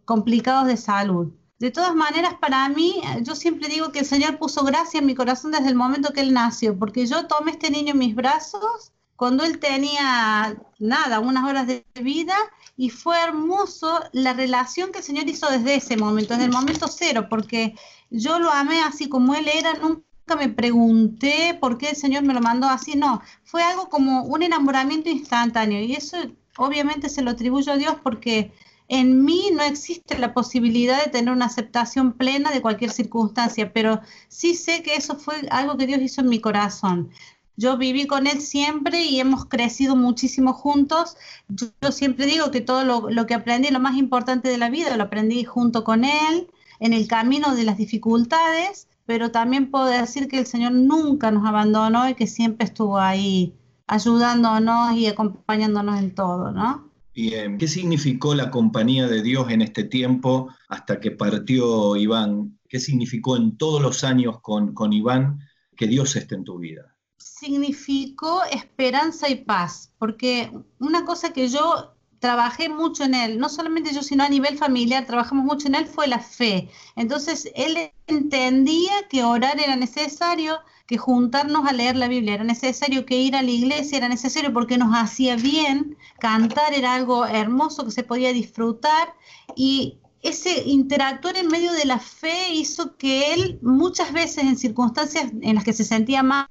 complicados 0.03 0.67
de 0.67 0.75
salud. 0.75 1.31
De 1.57 1.71
todas 1.71 1.95
maneras, 1.95 2.33
para 2.41 2.67
mí, 2.67 3.01
yo 3.21 3.36
siempre 3.36 3.69
digo 3.69 3.93
que 3.93 4.00
el 4.00 4.05
Señor 4.05 4.38
puso 4.38 4.65
gracia 4.65 5.00
en 5.00 5.05
mi 5.05 5.15
corazón 5.15 5.51
desde 5.51 5.69
el 5.69 5.75
momento 5.75 6.12
que 6.12 6.19
Él 6.19 6.33
nació, 6.33 6.77
porque 6.77 7.05
yo 7.05 7.27
tomé 7.27 7.51
este 7.51 7.71
niño 7.71 7.91
en 7.91 8.00
mis 8.00 8.13
brazos 8.13 8.91
cuando 9.22 9.44
Él 9.44 9.60
tenía, 9.60 10.58
nada, 10.80 11.20
unas 11.20 11.48
horas 11.48 11.68
de 11.68 11.86
vida, 12.01 12.34
y 12.75 12.90
fue 12.90 13.22
hermoso 13.22 14.00
la 14.13 14.34
relación 14.34 14.92
que 14.92 14.98
el 14.98 15.04
Señor 15.04 15.30
hizo 15.30 15.48
desde 15.48 15.75
ese 15.75 15.96
momento, 15.96 16.34
desde 16.34 16.46
el 16.46 16.51
momento 16.51 16.88
cero, 16.88 17.28
porque 17.30 17.75
yo 18.10 18.40
lo 18.40 18.50
amé 18.50 18.82
así 18.82 19.10
como 19.10 19.36
Él 19.36 19.48
era, 19.48 19.75
nunca 19.75 20.36
me 20.36 20.50
pregunté 20.50 21.56
por 21.62 21.78
qué 21.78 21.90
el 21.90 21.96
Señor 21.96 22.24
me 22.24 22.34
lo 22.34 22.42
mandó 22.42 22.66
así, 22.68 22.96
no, 22.96 23.22
fue 23.44 23.62
algo 23.62 23.90
como 23.90 24.24
un 24.24 24.42
enamoramiento 24.42 25.12
instantáneo 25.12 25.84
y 25.84 25.94
eso 25.94 26.18
obviamente 26.58 27.08
se 27.08 27.22
lo 27.22 27.30
atribuyo 27.30 27.74
a 27.74 27.78
Dios 27.78 27.98
porque 28.01 28.51
en 28.92 29.24
mí 29.24 29.51
no 29.54 29.63
existe 29.63 30.18
la 30.18 30.34
posibilidad 30.34 31.01
de 31.01 31.10
tener 31.10 31.34
una 31.34 31.46
aceptación 31.46 32.12
plena 32.12 32.51
de 32.51 32.62
cualquier 32.62 32.92
circunstancia, 32.92 33.72
pero 33.72 34.01
sí 34.28 34.54
sé 34.54 34.84
que 34.84 34.96
eso 34.96 35.16
fue 35.16 35.36
algo 35.50 35.78
que 35.78 35.88
Dios 35.88 36.01
hizo 36.01 36.20
en 36.20 36.28
mi 36.28 36.42
corazón. 36.42 37.10
Yo 37.58 37.77
viví 37.77 38.08
con 38.08 38.27
él 38.27 38.41
siempre 38.41 39.03
y 39.03 39.20
hemos 39.20 39.46
crecido 39.46 39.96
muchísimo 39.96 40.53
juntos. 40.53 41.17
Yo, 41.50 41.91
siempre 41.91 42.25
digo 42.25 42.51
que 42.51 42.62
todo 42.62 42.84
lo, 42.84 43.10
lo, 43.10 43.25
que 43.25 43.34
aprendí, 43.34 43.70
lo 43.70 43.79
más 43.79 43.98
importante 43.98 44.50
de 44.50 44.58
la 44.58 44.70
vida, 44.70 44.98
lo 44.98 45.03
aprendí 45.03 45.43
junto 45.43 45.84
con 45.84 46.05
él, 46.05 46.48
en 46.79 46.93
el 46.93 47.08
camino 47.08 47.53
de 47.53 47.63
las 47.63 47.77
dificultades 47.77 48.88
pero 49.12 49.29
también 49.29 49.72
puedo 49.72 49.88
decir 49.88 50.29
que 50.29 50.39
el 50.39 50.46
Señor 50.46 50.72
nunca 50.72 51.31
nos 51.31 51.46
abandonó 51.46 52.08
y 52.08 52.15
que 52.15 52.27
siempre 52.27 52.65
estuvo 52.65 52.98
ahí 52.98 53.53
ayudándonos 53.88 54.96
y 54.96 55.08
acompañándonos 55.08 56.00
en 56.00 56.15
todo, 56.15 56.51
¿no? 56.51 56.89
Bien, 57.13 57.58
¿qué 57.58 57.67
significó 57.67 58.36
la 58.36 58.50
compañía 58.50 59.08
de 59.08 59.22
Dios 59.22 59.50
en 59.50 59.62
este 59.62 59.84
tiempo 59.84 60.48
hasta 60.70 61.01
que 61.01 61.12
partió 61.12 61.98
Iván? 61.98 62.58
¿Qué 62.70 62.79
significó 62.79 63.36
en 63.36 63.58
todos 63.58 63.81
los 63.81 64.05
años 64.05 64.39
con, 64.39 64.74
con 64.74 64.93
Iván 64.93 65.39
que 65.75 65.88
Dios 65.88 66.15
esté 66.15 66.36
en 66.36 66.46
tu 66.46 66.58
vida? 66.58 66.90
Significó 67.22 68.44
esperanza 68.44 69.30
y 69.30 69.36
paz, 69.36 69.92
porque 69.98 70.51
una 70.80 71.06
cosa 71.06 71.34
que 71.34 71.48
yo 71.48 71.94
trabajé 72.20 72.70
mucho 72.70 73.04
en 73.04 73.16
él, 73.16 73.40
no 73.40 73.50
solamente 73.50 73.94
yo, 73.94 74.04
sino 74.04 74.24
a 74.24 74.30
nivel 74.30 74.58
familiar, 74.58 75.08
trabajamos 75.08 75.44
mucho 75.44 75.68
en 75.68 75.75
él, 75.75 75.88
fue 75.88 76.08
la 76.08 76.20
fe. 76.20 76.70
Entonces, 76.96 77.51
él 77.56 77.92
entendía 78.06 78.92
que 79.10 79.24
orar 79.24 79.60
era 79.60 79.75
necesario, 79.75 80.60
que 80.86 81.00
juntarnos 81.00 81.68
a 81.68 81.74
leer 81.74 81.96
la 81.96 82.08
Biblia 82.08 82.36
era 82.36 82.44
necesario, 82.44 83.08
que 83.08 83.16
ir 83.16 83.36
a 83.36 83.42
la 83.42 83.50
iglesia 83.50 83.98
era 83.98 84.08
necesario 84.08 84.54
porque 84.54 84.78
nos 84.78 84.94
hacía 84.94 85.36
bien, 85.36 85.98
cantar 86.20 86.74
era 86.74 86.94
algo 86.94 87.25
hermoso 87.25 87.86
que 87.86 87.92
se 87.92 88.04
podía 88.04 88.34
disfrutar 88.34 89.16
y 89.56 89.98
ese 90.22 90.63
interactuar 90.66 91.38
en 91.38 91.48
medio 91.48 91.72
de 91.72 91.86
la 91.86 91.98
fe 91.98 92.54
hizo 92.54 92.98
que 92.98 93.34
él 93.34 93.58
muchas 93.62 94.13
veces 94.13 94.44
en 94.44 94.58
circunstancias 94.58 95.32
en 95.42 95.56
las 95.56 95.63
que 95.63 95.74
se 95.74 95.84
sentía 95.84 96.22
mal, 96.22 96.48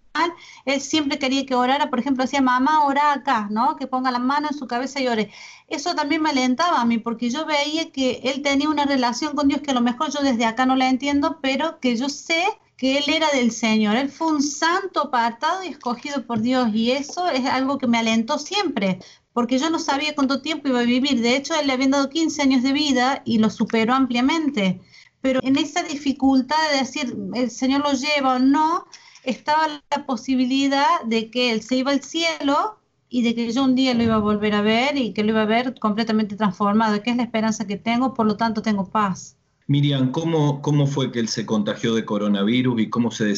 él 0.65 0.81
siempre 0.81 1.19
quería 1.19 1.47
que 1.47 1.55
orara, 1.55 1.91
por 1.91 2.01
ejemplo, 2.01 2.25
decía, 2.25 2.41
mamá, 2.41 2.85
ora 2.85 3.13
acá, 3.13 3.49
¿no? 3.51 3.77
Que 3.77 3.87
ponga 3.87 4.11
la 4.11 4.19
mano 4.19 4.49
en 4.51 4.59
su 4.59 4.67
cabeza 4.67 5.01
y 5.01 5.09
ore. 5.09 5.31
Eso 5.69 5.95
también 5.95 6.23
me 6.23 6.31
alentaba 6.31 6.81
a 6.81 6.85
mí, 6.85 6.99
porque 6.99 7.31
yo 7.31 7.47
veía 7.47 7.91
que 7.93 8.21
él 8.25 8.43
tenía 8.43 8.69
una 8.69 8.85
relación 8.87 9.35
con 9.35 9.49
Dios 9.49 9.61
que 9.61 9.71
a 9.71 9.75
lo 9.75 9.81
mejor 9.81 10.11
yo 10.11 10.21
desde 10.21 10.45
acá 10.45 10.67
no 10.67 10.77
la 10.77 10.89
entiendo, 10.89 11.39
pero 11.41 11.79
que 11.81 11.97
yo 11.97 12.09
sé 12.09 12.45
que 12.77 12.99
él 12.99 13.05
era 13.09 13.29
del 13.31 13.53
Señor. 13.53 13.97
Él 13.97 14.09
fue 14.09 14.29
un 14.29 14.43
santo 14.43 15.01
apartado 15.03 15.63
y 15.65 15.69
escogido 15.69 16.27
por 16.27 16.41
Dios, 16.41 16.71
y 16.75 16.93
eso 16.93 17.29
es 17.29 17.47
algo 17.47 17.79
que 17.79 17.87
me 17.87 17.99
alentó 17.99 18.39
siempre, 18.39 18.99
porque 19.33 19.59
yo 19.59 19.71
no 19.71 19.79
sabía 19.79 20.15
cuánto 20.15 20.43
tiempo 20.43 20.69
iba 20.69 20.81
a 20.81 20.85
vivir. 20.85 21.21
De 21.21 21.37
hecho, 21.37 21.55
él 21.55 21.67
le 21.67 21.73
habían 21.73 21.93
dado 21.93 22.09
15 22.09 22.43
años 22.43 22.63
de 22.63 22.73
vida 22.73 23.23
y 23.25 23.39
lo 23.39 23.51
superó 23.51 23.95
ampliamente. 23.95 24.81
Pero 25.21 25.41
en 25.43 25.57
esa 25.57 25.83
dificultad 25.83 26.57
de 26.73 26.79
decir, 26.79 27.17
el 27.35 27.51
Señor 27.51 27.83
lo 27.83 27.93
lleva 27.93 28.37
o 28.37 28.39
no, 28.39 28.87
estaba 29.25 29.83
la 29.91 30.07
posibilidad 30.07 31.03
de 31.07 31.31
que 31.31 31.53
él 31.53 31.63
se 31.63 31.77
iba 31.77 31.91
al 31.91 32.03
cielo 32.03 32.79
y 33.09 33.23
de 33.23 33.35
que 33.35 33.53
yo 33.53 33.65
un 33.65 33.75
día 33.75 33.95
lo 33.95 34.03
iba 34.03 34.15
a 34.15 34.19
volver 34.19 34.55
a 34.55 34.63
ver 34.63 34.97
y 34.97 35.13
que 35.13 35.25
lo 35.25 35.31
iba 35.31 35.43
a 35.43 35.47
ver 35.47 35.79
completamente 35.79 36.37
transformado, 36.37 37.03
que 37.03 37.11
es 37.11 37.17
la 37.17 37.25
esperanza 37.25 37.67
que 37.67 37.77
tengo, 37.77 38.15
por 38.15 38.27
lo 38.27 38.37
tanto 38.37 38.63
tengo 38.63 38.89
paz. 38.89 39.37
Miriam, 39.67 40.11
¿cómo, 40.11 40.63
cómo 40.63 40.87
fue 40.87 41.13
que 41.13 41.21
él 41.21 41.29
se 41.29 41.47
contagió 41.47 41.95
de 41.95 42.05
coronavirus 42.05 42.81
y 42.81 42.91
cómo, 42.91 43.11
se 43.11 43.35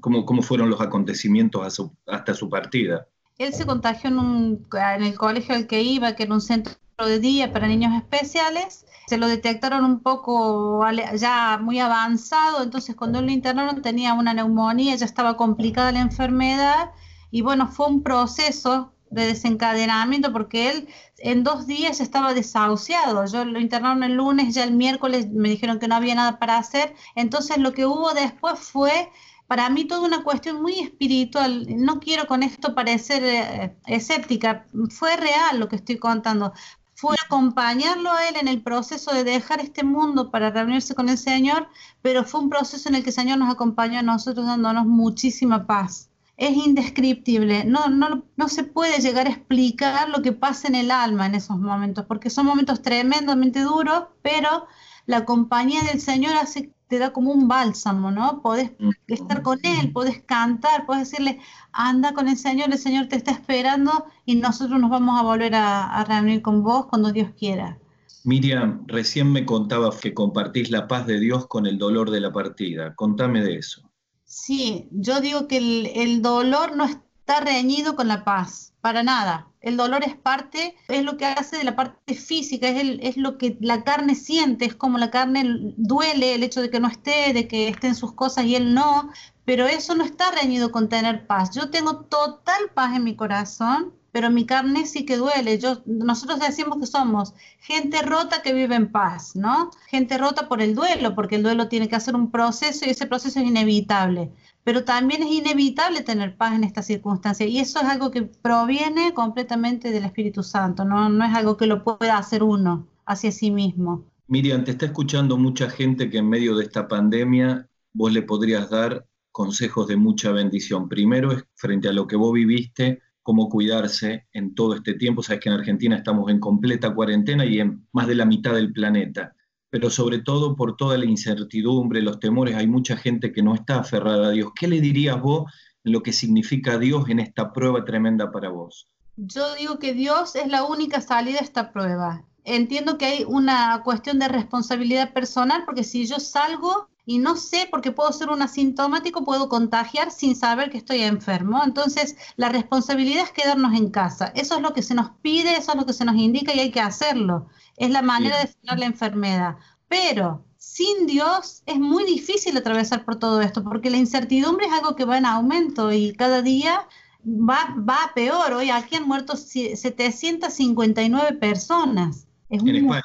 cómo, 0.00 0.24
cómo 0.24 0.42
fueron 0.42 0.70
los 0.70 0.80
acontecimientos 0.80 1.90
hasta 2.06 2.34
su 2.34 2.48
partida? 2.48 3.06
Él 3.36 3.52
se 3.52 3.66
contagió 3.66 4.08
en, 4.10 4.18
un, 4.18 4.66
en 4.96 5.02
el 5.02 5.14
colegio 5.14 5.54
al 5.54 5.66
que 5.66 5.82
iba, 5.82 6.14
que 6.14 6.22
era 6.22 6.34
un 6.34 6.40
centro 6.40 6.74
de 7.04 7.18
día 7.18 7.52
para 7.52 7.66
niños 7.66 7.92
especiales. 7.96 8.86
Se 9.06 9.18
lo 9.18 9.28
detectaron 9.28 9.84
un 9.84 10.00
poco 10.00 10.82
ya 11.16 11.58
muy 11.60 11.78
avanzado, 11.78 12.62
entonces 12.62 12.94
cuando 12.96 13.20
lo 13.20 13.30
internaron 13.30 13.82
tenía 13.82 14.14
una 14.14 14.34
neumonía, 14.34 14.96
ya 14.96 15.04
estaba 15.04 15.36
complicada 15.36 15.92
la 15.92 16.00
enfermedad 16.00 16.92
y 17.30 17.42
bueno, 17.42 17.68
fue 17.68 17.88
un 17.88 18.02
proceso 18.02 18.94
de 19.10 19.26
desencadenamiento 19.26 20.32
porque 20.32 20.70
él 20.70 20.88
en 21.18 21.44
dos 21.44 21.66
días 21.66 22.00
estaba 22.00 22.34
desahuciado. 22.34 23.24
Yo 23.26 23.44
lo 23.44 23.60
internaron 23.60 24.02
el 24.02 24.14
lunes, 24.14 24.54
ya 24.54 24.64
el 24.64 24.74
miércoles 24.74 25.28
me 25.30 25.48
dijeron 25.48 25.78
que 25.78 25.88
no 25.88 25.94
había 25.94 26.14
nada 26.14 26.38
para 26.38 26.58
hacer. 26.58 26.94
Entonces 27.14 27.58
lo 27.58 27.72
que 27.72 27.86
hubo 27.86 28.12
después 28.12 28.58
fue 28.58 29.10
para 29.46 29.70
mí 29.70 29.84
toda 29.84 30.06
una 30.06 30.24
cuestión 30.24 30.60
muy 30.60 30.80
espiritual. 30.80 31.66
No 31.68 32.00
quiero 32.00 32.26
con 32.26 32.42
esto 32.42 32.74
parecer 32.74 33.22
eh, 33.24 33.76
escéptica, 33.86 34.66
fue 34.90 35.16
real 35.16 35.60
lo 35.60 35.68
que 35.68 35.76
estoy 35.76 35.96
contando. 35.96 36.52
Fue 36.94 37.16
acompañarlo 37.24 38.10
a 38.10 38.28
él 38.28 38.36
en 38.36 38.48
el 38.48 38.62
proceso 38.62 39.12
de 39.12 39.24
dejar 39.24 39.60
este 39.60 39.82
mundo 39.84 40.30
para 40.30 40.50
reunirse 40.50 40.94
con 40.94 41.08
el 41.08 41.18
Señor, 41.18 41.68
pero 42.02 42.24
fue 42.24 42.40
un 42.40 42.50
proceso 42.50 42.88
en 42.88 42.94
el 42.94 43.02
que 43.02 43.10
el 43.10 43.14
Señor 43.14 43.38
nos 43.38 43.52
acompañó 43.52 43.98
a 43.98 44.02
nosotros 44.02 44.46
dándonos 44.46 44.86
muchísima 44.86 45.66
paz. 45.66 46.10
Es 46.36 46.56
indescriptible, 46.56 47.64
no, 47.64 47.88
no, 47.88 48.24
no 48.36 48.48
se 48.48 48.64
puede 48.64 49.00
llegar 49.00 49.26
a 49.26 49.30
explicar 49.30 50.08
lo 50.08 50.22
que 50.22 50.32
pasa 50.32 50.68
en 50.68 50.74
el 50.74 50.90
alma 50.90 51.26
en 51.26 51.34
esos 51.36 51.58
momentos, 51.58 52.06
porque 52.06 52.30
son 52.30 52.46
momentos 52.46 52.82
tremendamente 52.82 53.60
duros, 53.60 54.04
pero 54.22 54.66
la 55.06 55.24
compañía 55.24 55.82
del 55.82 56.00
Señor 56.00 56.34
hace 56.36 56.72
te 56.94 57.00
da 57.00 57.12
como 57.12 57.32
un 57.32 57.48
bálsamo, 57.48 58.12
¿no? 58.12 58.40
Podés 58.40 58.70
estar 59.08 59.42
con 59.42 59.58
Él, 59.64 59.90
podés 59.92 60.22
cantar, 60.22 60.86
podés 60.86 61.10
decirle, 61.10 61.40
anda 61.72 62.14
con 62.14 62.28
el 62.28 62.36
Señor, 62.36 62.70
el 62.70 62.78
Señor 62.78 63.08
te 63.08 63.16
está 63.16 63.32
esperando 63.32 64.06
y 64.24 64.36
nosotros 64.36 64.78
nos 64.80 64.90
vamos 64.90 65.18
a 65.18 65.24
volver 65.24 65.56
a, 65.56 66.04
reunir 66.04 66.40
con 66.40 66.62
vos 66.62 66.86
cuando 66.86 67.10
Dios 67.10 67.32
quiera. 67.36 67.80
Miriam, 68.22 68.84
recién 68.86 69.32
me 69.32 69.44
contabas 69.44 69.96
que 69.96 70.14
compartís 70.14 70.70
la 70.70 70.86
paz 70.86 71.04
de 71.08 71.18
Dios 71.18 71.48
con 71.48 71.66
el 71.66 71.78
dolor 71.78 72.12
de 72.12 72.20
la 72.20 72.32
partida. 72.32 72.94
Contame 72.94 73.42
de 73.42 73.56
eso. 73.56 73.90
Sí, 74.22 74.86
yo 74.92 75.20
digo 75.20 75.48
que 75.48 75.56
el, 75.56 75.90
el 75.96 76.22
dolor 76.22 76.76
no 76.76 76.84
está 77.26 77.40
reñido 77.40 77.96
con 77.96 78.06
la 78.06 78.22
paz, 78.22 78.74
para 78.82 79.02
nada. 79.02 79.48
El 79.62 79.78
dolor 79.78 80.04
es 80.04 80.14
parte, 80.14 80.76
es 80.88 81.02
lo 81.04 81.16
que 81.16 81.24
hace 81.24 81.56
de 81.56 81.64
la 81.64 81.74
parte 81.74 82.14
física, 82.14 82.68
es, 82.68 83.16
lo 83.16 83.38
que 83.38 83.56
la 83.62 83.82
carne 83.82 84.14
siente, 84.14 84.66
es 84.66 84.74
como 84.74 84.98
la 84.98 85.10
carne 85.10 85.72
duele 85.78 86.34
el 86.34 86.42
hecho 86.42 86.60
de 86.60 86.68
que 86.68 86.80
no 86.80 86.88
esté, 86.88 87.32
de 87.32 87.48
que 87.48 87.68
esté 87.68 87.86
en 87.86 87.94
sus 87.94 88.12
cosas 88.12 88.44
y 88.44 88.56
él 88.56 88.74
no, 88.74 89.10
pero 89.46 89.66
eso 89.66 89.94
no 89.94 90.04
está 90.04 90.32
reñido 90.32 90.70
con 90.70 90.90
tener 90.90 91.26
paz. 91.26 91.48
Yo 91.54 91.70
tengo 91.70 92.00
total 92.00 92.70
paz 92.74 92.94
en 92.94 93.04
mi 93.04 93.16
corazón, 93.16 93.94
pero 94.12 94.28
mi 94.28 94.44
carne 94.44 94.84
sí 94.84 95.06
que 95.06 95.16
duele. 95.16 95.58
Yo, 95.58 95.80
nosotros 95.86 96.40
decimos 96.40 96.76
que 96.78 96.86
somos 96.86 97.32
gente 97.58 98.02
rota 98.02 98.42
que 98.42 98.52
vive 98.52 98.74
en 98.74 98.92
paz, 98.92 99.34
¿no? 99.34 99.70
Gente 99.86 100.18
rota 100.18 100.46
por 100.46 100.60
el 100.60 100.74
duelo, 100.74 101.14
porque 101.14 101.36
el 101.36 101.42
duelo 101.42 101.68
tiene 101.68 101.88
que 101.88 101.96
hacer 101.96 102.14
un 102.14 102.30
proceso 102.30 102.84
y 102.84 102.90
ese 102.90 103.06
proceso 103.06 103.40
es 103.40 103.46
inevitable 103.46 104.30
pero 104.64 104.84
también 104.84 105.22
es 105.22 105.30
inevitable 105.30 106.02
tener 106.02 106.36
paz 106.36 106.54
en 106.54 106.64
estas 106.64 106.86
circunstancias 106.86 107.48
y 107.48 107.60
eso 107.60 107.78
es 107.80 107.84
algo 107.84 108.10
que 108.10 108.22
proviene 108.22 109.12
completamente 109.12 109.90
del 109.90 110.06
Espíritu 110.06 110.42
Santo, 110.42 110.84
no, 110.84 111.08
no 111.10 111.24
es 111.24 111.34
algo 111.34 111.56
que 111.56 111.66
lo 111.66 111.84
pueda 111.84 112.16
hacer 112.16 112.42
uno 112.42 112.88
hacia 113.04 113.30
sí 113.30 113.50
mismo. 113.50 114.06
Miriam, 114.26 114.64
te 114.64 114.70
está 114.70 114.86
escuchando 114.86 115.36
mucha 115.36 115.68
gente 115.68 116.08
que 116.08 116.18
en 116.18 116.28
medio 116.30 116.56
de 116.56 116.64
esta 116.64 116.88
pandemia 116.88 117.68
vos 117.92 118.10
le 118.10 118.22
podrías 118.22 118.70
dar 118.70 119.06
consejos 119.30 119.86
de 119.86 119.96
mucha 119.96 120.32
bendición. 120.32 120.88
Primero 120.88 121.32
es 121.32 121.44
frente 121.54 121.88
a 121.88 121.92
lo 121.92 122.06
que 122.06 122.16
vos 122.16 122.32
viviste, 122.32 123.02
cómo 123.22 123.50
cuidarse 123.50 124.26
en 124.32 124.54
todo 124.54 124.76
este 124.76 124.94
tiempo. 124.94 125.22
Sabes 125.22 125.42
que 125.42 125.50
en 125.50 125.56
Argentina 125.56 125.96
estamos 125.96 126.30
en 126.30 126.40
completa 126.40 126.94
cuarentena 126.94 127.44
y 127.44 127.60
en 127.60 127.86
más 127.92 128.06
de 128.06 128.14
la 128.14 128.24
mitad 128.24 128.54
del 128.54 128.72
planeta 128.72 129.34
pero 129.74 129.90
sobre 129.90 130.20
todo 130.20 130.54
por 130.54 130.76
toda 130.76 130.96
la 130.96 131.04
incertidumbre, 131.04 132.00
los 132.00 132.20
temores, 132.20 132.54
hay 132.54 132.68
mucha 132.68 132.96
gente 132.96 133.32
que 133.32 133.42
no 133.42 133.56
está 133.56 133.80
aferrada 133.80 134.28
a 134.28 134.30
Dios. 134.30 134.52
¿Qué 134.54 134.68
le 134.68 134.80
dirías 134.80 135.20
vos 135.20 135.52
lo 135.82 136.00
que 136.00 136.12
significa 136.12 136.78
Dios 136.78 137.08
en 137.08 137.18
esta 137.18 137.52
prueba 137.52 137.84
tremenda 137.84 138.30
para 138.30 138.50
vos? 138.50 138.86
Yo 139.16 139.56
digo 139.56 139.80
que 139.80 139.92
Dios 139.92 140.36
es 140.36 140.46
la 140.46 140.62
única 140.62 141.00
salida 141.00 141.40
a 141.40 141.42
esta 141.42 141.72
prueba. 141.72 142.24
Entiendo 142.44 142.98
que 142.98 143.06
hay 143.06 143.24
una 143.26 143.82
cuestión 143.82 144.20
de 144.20 144.28
responsabilidad 144.28 145.12
personal 145.12 145.64
porque 145.64 145.82
si 145.82 146.06
yo 146.06 146.20
salgo 146.20 146.88
y 147.04 147.18
no 147.18 147.34
sé 147.34 147.66
porque 147.68 147.90
puedo 147.90 148.12
ser 148.12 148.28
un 148.28 148.42
asintomático, 148.42 149.24
puedo 149.24 149.48
contagiar 149.48 150.12
sin 150.12 150.36
saber 150.36 150.70
que 150.70 150.78
estoy 150.78 151.02
enfermo. 151.02 151.62
Entonces, 151.64 152.16
la 152.36 152.48
responsabilidad 152.48 153.24
es 153.24 153.32
quedarnos 153.32 153.74
en 153.74 153.90
casa. 153.90 154.26
Eso 154.36 154.54
es 154.54 154.62
lo 154.62 154.72
que 154.72 154.82
se 154.82 154.94
nos 154.94 155.10
pide, 155.20 155.56
eso 155.56 155.72
es 155.72 155.78
lo 155.78 155.84
que 155.84 155.92
se 155.92 156.04
nos 156.04 156.14
indica 156.14 156.54
y 156.54 156.60
hay 156.60 156.70
que 156.70 156.80
hacerlo. 156.80 157.48
Es 157.76 157.90
la 157.90 158.02
manera 158.02 158.38
de 158.38 158.48
frenar 158.48 158.78
la 158.78 158.86
enfermedad. 158.86 159.56
Pero 159.88 160.44
sin 160.56 161.06
Dios 161.06 161.62
es 161.66 161.78
muy 161.78 162.04
difícil 162.04 162.56
atravesar 162.56 163.04
por 163.04 163.16
todo 163.16 163.40
esto, 163.40 163.62
porque 163.62 163.90
la 163.90 163.98
incertidumbre 163.98 164.66
es 164.66 164.72
algo 164.72 164.96
que 164.96 165.04
va 165.04 165.18
en 165.18 165.26
aumento 165.26 165.92
y 165.92 166.14
cada 166.14 166.42
día 166.42 166.88
va, 167.24 167.74
va 167.78 168.12
peor. 168.14 168.52
Hoy 168.52 168.70
aquí 168.70 168.96
han 168.96 169.06
muerto 169.06 169.36
759 169.36 171.34
personas. 171.34 172.26
Es 172.48 172.62
en 172.62 172.76
España. 172.76 173.02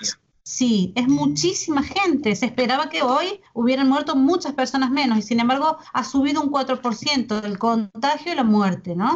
Sí, 0.50 0.94
es 0.96 1.08
muchísima 1.08 1.84
gente. 1.84 2.36
Se 2.36 2.48
esperaba 2.48 2.90
que 2.90 3.04
hoy 3.04 3.40
hubieran 3.54 3.88
muerto 3.88 4.16
muchas 4.16 4.54
personas 4.54 4.90
menos 4.90 5.20
y 5.20 5.22
sin 5.22 5.40
embargo 5.40 5.78
ha 5.94 6.04
subido 6.04 6.42
un 6.42 6.50
4% 6.50 7.44
el 7.44 7.60
contagio 7.60 8.32
y 8.32 8.36
la 8.36 8.44
muerte, 8.44 8.96
¿no? 8.96 9.16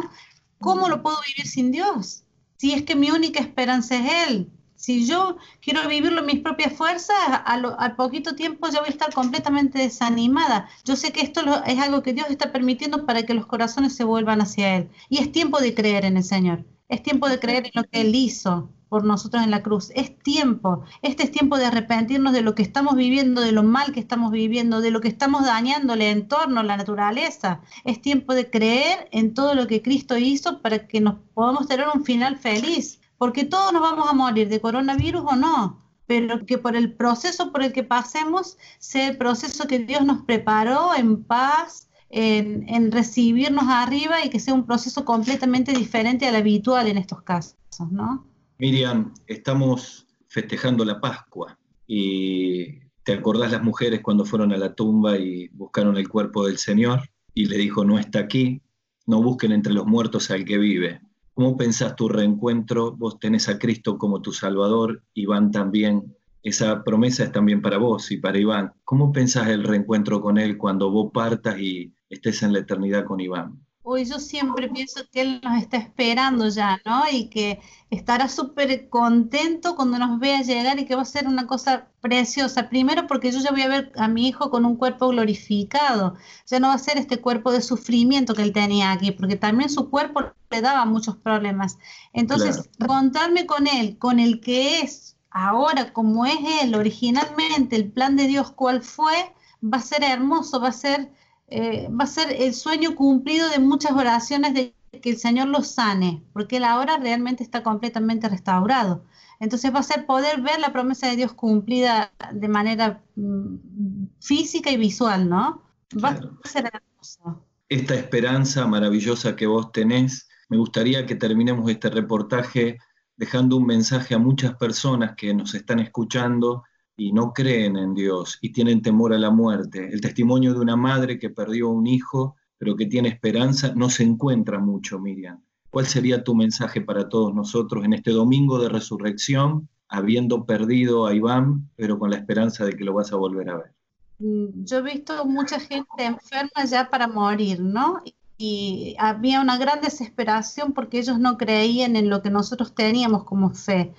¿Cómo 0.60 0.88
lo 0.88 1.02
puedo 1.02 1.16
vivir 1.26 1.50
sin 1.50 1.72
Dios? 1.72 2.22
Si 2.56 2.72
es 2.72 2.82
que 2.82 2.94
mi 2.94 3.10
única 3.10 3.40
esperanza 3.40 3.96
es 3.96 4.28
Él. 4.28 4.50
Si 4.84 5.06
yo 5.06 5.38
quiero 5.62 5.88
vivirlo 5.88 6.20
en 6.20 6.26
mis 6.26 6.40
propias 6.40 6.74
fuerzas, 6.74 7.16
al 7.46 7.96
poquito 7.96 8.34
tiempo 8.34 8.68
ya 8.68 8.80
voy 8.80 8.88
a 8.88 8.92
estar 8.92 9.14
completamente 9.14 9.78
desanimada. 9.78 10.68
Yo 10.84 10.94
sé 10.94 11.10
que 11.10 11.22
esto 11.22 11.40
es 11.64 11.78
algo 11.78 12.02
que 12.02 12.12
Dios 12.12 12.26
está 12.28 12.52
permitiendo 12.52 13.06
para 13.06 13.22
que 13.22 13.32
los 13.32 13.46
corazones 13.46 13.96
se 13.96 14.04
vuelvan 14.04 14.42
hacia 14.42 14.76
Él. 14.76 14.90
Y 15.08 15.20
es 15.20 15.32
tiempo 15.32 15.58
de 15.58 15.74
creer 15.74 16.04
en 16.04 16.18
el 16.18 16.22
Señor. 16.22 16.66
Es 16.90 17.02
tiempo 17.02 17.30
de 17.30 17.38
creer 17.38 17.64
en 17.64 17.70
lo 17.72 17.84
que 17.84 18.02
Él 18.02 18.14
hizo 18.14 18.68
por 18.90 19.04
nosotros 19.04 19.42
en 19.42 19.52
la 19.52 19.62
cruz. 19.62 19.90
Es 19.94 20.18
tiempo, 20.18 20.84
este 21.00 21.22
es 21.22 21.30
tiempo 21.30 21.56
de 21.56 21.64
arrepentirnos 21.64 22.34
de 22.34 22.42
lo 22.42 22.54
que 22.54 22.62
estamos 22.62 22.94
viviendo, 22.94 23.40
de 23.40 23.52
lo 23.52 23.62
mal 23.62 23.90
que 23.90 24.00
estamos 24.00 24.32
viviendo, 24.32 24.82
de 24.82 24.90
lo 24.90 25.00
que 25.00 25.08
estamos 25.08 25.46
dañándole 25.46 26.10
en 26.10 26.28
torno 26.28 26.60
a 26.60 26.62
la 26.62 26.76
naturaleza. 26.76 27.62
Es 27.84 28.02
tiempo 28.02 28.34
de 28.34 28.50
creer 28.50 29.08
en 29.12 29.32
todo 29.32 29.54
lo 29.54 29.66
que 29.66 29.80
Cristo 29.80 30.18
hizo 30.18 30.60
para 30.60 30.86
que 30.86 31.00
nos 31.00 31.14
podamos 31.32 31.68
tener 31.68 31.86
un 31.88 32.04
final 32.04 32.36
feliz, 32.36 33.00
porque 33.18 33.44
todos 33.44 33.72
nos 33.72 33.82
vamos 33.82 34.08
a 34.08 34.12
morir 34.14 34.48
de 34.48 34.60
coronavirus 34.60 35.22
o 35.26 35.36
no, 35.36 35.82
pero 36.06 36.44
que 36.44 36.58
por 36.58 36.76
el 36.76 36.92
proceso 36.92 37.52
por 37.52 37.62
el 37.62 37.72
que 37.72 37.82
pasemos 37.82 38.58
sea 38.78 39.08
el 39.08 39.16
proceso 39.16 39.66
que 39.66 39.78
Dios 39.78 40.04
nos 40.04 40.22
preparó 40.22 40.94
en 40.94 41.24
paz, 41.24 41.88
en, 42.10 42.68
en, 42.68 42.92
recibirnos 42.92 43.64
arriba 43.68 44.24
y 44.24 44.30
que 44.30 44.38
sea 44.38 44.54
un 44.54 44.66
proceso 44.66 45.04
completamente 45.04 45.72
diferente 45.72 46.26
al 46.26 46.36
habitual 46.36 46.86
en 46.86 46.98
estos 46.98 47.22
casos, 47.22 47.56
¿no? 47.90 48.24
Miriam, 48.58 49.12
estamos 49.26 50.06
festejando 50.28 50.84
la 50.84 51.00
Pascua 51.00 51.58
y 51.86 52.80
¿te 53.04 53.12
acordás 53.12 53.52
las 53.52 53.62
mujeres 53.62 54.00
cuando 54.00 54.24
fueron 54.24 54.52
a 54.52 54.56
la 54.56 54.74
tumba 54.74 55.18
y 55.18 55.48
buscaron 55.48 55.96
el 55.96 56.08
cuerpo 56.08 56.46
del 56.46 56.58
Señor? 56.58 57.10
Y 57.34 57.46
le 57.46 57.58
dijo, 57.58 57.84
no 57.84 57.98
está 57.98 58.20
aquí, 58.20 58.62
no 59.06 59.22
busquen 59.22 59.52
entre 59.52 59.72
los 59.72 59.86
muertos 59.86 60.30
al 60.30 60.44
que 60.44 60.58
vive. 60.58 61.00
¿Cómo 61.34 61.56
pensás 61.56 61.96
tu 61.96 62.08
reencuentro? 62.08 62.92
Vos 62.92 63.18
tenés 63.18 63.48
a 63.48 63.58
Cristo 63.58 63.98
como 63.98 64.22
tu 64.22 64.30
Salvador, 64.32 65.02
Iván 65.14 65.50
también. 65.50 66.16
Esa 66.44 66.84
promesa 66.84 67.24
es 67.24 67.32
también 67.32 67.60
para 67.60 67.78
vos 67.78 68.12
y 68.12 68.18
para 68.18 68.38
Iván. 68.38 68.72
¿Cómo 68.84 69.10
pensás 69.10 69.48
el 69.48 69.64
reencuentro 69.64 70.20
con 70.20 70.38
Él 70.38 70.56
cuando 70.56 70.92
vos 70.92 71.10
partas 71.12 71.58
y 71.58 71.92
estés 72.08 72.44
en 72.44 72.52
la 72.52 72.60
eternidad 72.60 73.04
con 73.04 73.18
Iván? 73.18 73.58
Hoy 73.86 74.06
yo 74.06 74.18
siempre 74.18 74.70
pienso 74.70 75.02
que 75.12 75.20
Él 75.20 75.42
nos 75.44 75.60
está 75.60 75.76
esperando 75.76 76.48
ya, 76.48 76.80
¿no? 76.86 77.02
Y 77.12 77.28
que 77.28 77.60
estará 77.90 78.30
súper 78.30 78.88
contento 78.88 79.76
cuando 79.76 79.98
nos 79.98 80.18
vea 80.18 80.40
llegar 80.40 80.78
y 80.78 80.86
que 80.86 80.94
va 80.94 81.02
a 81.02 81.04
ser 81.04 81.26
una 81.26 81.46
cosa 81.46 81.88
preciosa. 82.00 82.70
Primero 82.70 83.06
porque 83.06 83.30
yo 83.30 83.40
ya 83.40 83.50
voy 83.50 83.60
a 83.60 83.68
ver 83.68 83.92
a 83.96 84.08
mi 84.08 84.26
hijo 84.26 84.48
con 84.48 84.64
un 84.64 84.76
cuerpo 84.76 85.08
glorificado. 85.08 86.14
Ya 86.46 86.60
no 86.60 86.68
va 86.68 86.74
a 86.74 86.78
ser 86.78 86.96
este 86.96 87.20
cuerpo 87.20 87.52
de 87.52 87.60
sufrimiento 87.60 88.32
que 88.34 88.40
él 88.40 88.54
tenía 88.54 88.90
aquí, 88.90 89.12
porque 89.12 89.36
también 89.36 89.68
su 89.68 89.90
cuerpo 89.90 90.32
le 90.50 90.62
daba 90.62 90.86
muchos 90.86 91.18
problemas. 91.18 91.76
Entonces, 92.14 92.70
contarme 92.86 93.44
con 93.44 93.66
Él, 93.66 93.98
con 93.98 94.18
el 94.18 94.40
que 94.40 94.80
es 94.80 95.18
ahora, 95.28 95.92
como 95.92 96.24
es 96.24 96.38
Él 96.62 96.74
originalmente, 96.74 97.76
el 97.76 97.92
plan 97.92 98.16
de 98.16 98.28
Dios 98.28 98.50
cuál 98.50 98.82
fue, 98.82 99.34
va 99.62 99.76
a 99.76 99.82
ser 99.82 100.04
hermoso, 100.04 100.58
va 100.58 100.68
a 100.68 100.72
ser 100.72 101.12
eh, 101.48 101.88
va 101.88 102.04
a 102.04 102.08
ser 102.08 102.32
el 102.32 102.54
sueño 102.54 102.94
cumplido 102.94 103.48
de 103.48 103.58
muchas 103.58 103.92
oraciones 103.92 104.54
de 104.54 104.74
que 105.02 105.10
el 105.10 105.18
Señor 105.18 105.48
lo 105.48 105.62
sane, 105.62 106.22
porque 106.32 106.56
él 106.56 106.64
ahora 106.64 106.96
realmente 106.98 107.42
está 107.42 107.62
completamente 107.62 108.28
restaurado. 108.28 109.04
Entonces 109.40 109.74
va 109.74 109.80
a 109.80 109.82
ser 109.84 110.06
poder 110.06 110.40
ver 110.40 110.60
la 110.60 110.72
promesa 110.72 111.08
de 111.08 111.16
Dios 111.16 111.32
cumplida 111.32 112.12
de 112.32 112.48
manera 112.48 113.02
mm, 113.16 114.06
física 114.20 114.70
y 114.70 114.76
visual, 114.76 115.28
¿no? 115.28 115.62
Va 116.02 116.10
a 116.10 116.48
ser 116.48 116.70
hermoso. 116.72 117.44
Esta 117.68 117.94
esperanza 117.94 118.66
maravillosa 118.66 119.36
que 119.36 119.46
vos 119.46 119.72
tenés, 119.72 120.28
me 120.48 120.56
gustaría 120.56 121.06
que 121.06 121.16
terminemos 121.16 121.68
este 121.70 121.90
reportaje 121.90 122.78
dejando 123.16 123.56
un 123.56 123.66
mensaje 123.66 124.14
a 124.14 124.18
muchas 124.18 124.54
personas 124.56 125.14
que 125.16 125.34
nos 125.34 125.54
están 125.54 125.80
escuchando 125.80 126.64
y 126.96 127.12
no 127.12 127.32
creen 127.32 127.76
en 127.76 127.94
Dios 127.94 128.38
y 128.40 128.52
tienen 128.52 128.82
temor 128.82 129.12
a 129.12 129.18
la 129.18 129.30
muerte. 129.30 129.88
El 129.92 130.00
testimonio 130.00 130.54
de 130.54 130.60
una 130.60 130.76
madre 130.76 131.18
que 131.18 131.30
perdió 131.30 131.68
un 131.68 131.86
hijo, 131.86 132.36
pero 132.58 132.76
que 132.76 132.86
tiene 132.86 133.08
esperanza, 133.08 133.72
no 133.74 133.90
se 133.90 134.04
encuentra 134.04 134.58
mucho, 134.58 134.98
Miriam. 134.98 135.42
¿Cuál 135.70 135.86
sería 135.86 136.22
tu 136.22 136.34
mensaje 136.34 136.80
para 136.80 137.08
todos 137.08 137.34
nosotros 137.34 137.84
en 137.84 137.94
este 137.94 138.12
domingo 138.12 138.60
de 138.60 138.68
resurrección, 138.68 139.68
habiendo 139.88 140.46
perdido 140.46 141.06
a 141.06 141.14
Iván, 141.14 141.68
pero 141.74 141.98
con 141.98 142.10
la 142.10 142.16
esperanza 142.16 142.64
de 142.64 142.74
que 142.74 142.84
lo 142.84 142.94
vas 142.94 143.12
a 143.12 143.16
volver 143.16 143.50
a 143.50 143.56
ver? 143.56 143.72
Mm, 144.20 144.64
yo 144.64 144.78
he 144.78 144.82
visto 144.82 145.24
mucha 145.24 145.58
gente 145.58 146.04
enferma 146.04 146.64
ya 146.64 146.88
para 146.88 147.08
morir, 147.08 147.60
¿no? 147.60 148.02
Y 148.38 148.94
había 148.98 149.40
una 149.40 149.58
gran 149.58 149.80
desesperación 149.80 150.72
porque 150.72 150.98
ellos 150.98 151.18
no 151.18 151.36
creían 151.38 151.96
en 151.96 152.08
lo 152.08 152.22
que 152.22 152.30
nosotros 152.30 152.74
teníamos 152.74 153.24
como 153.24 153.50
fe 153.50 153.92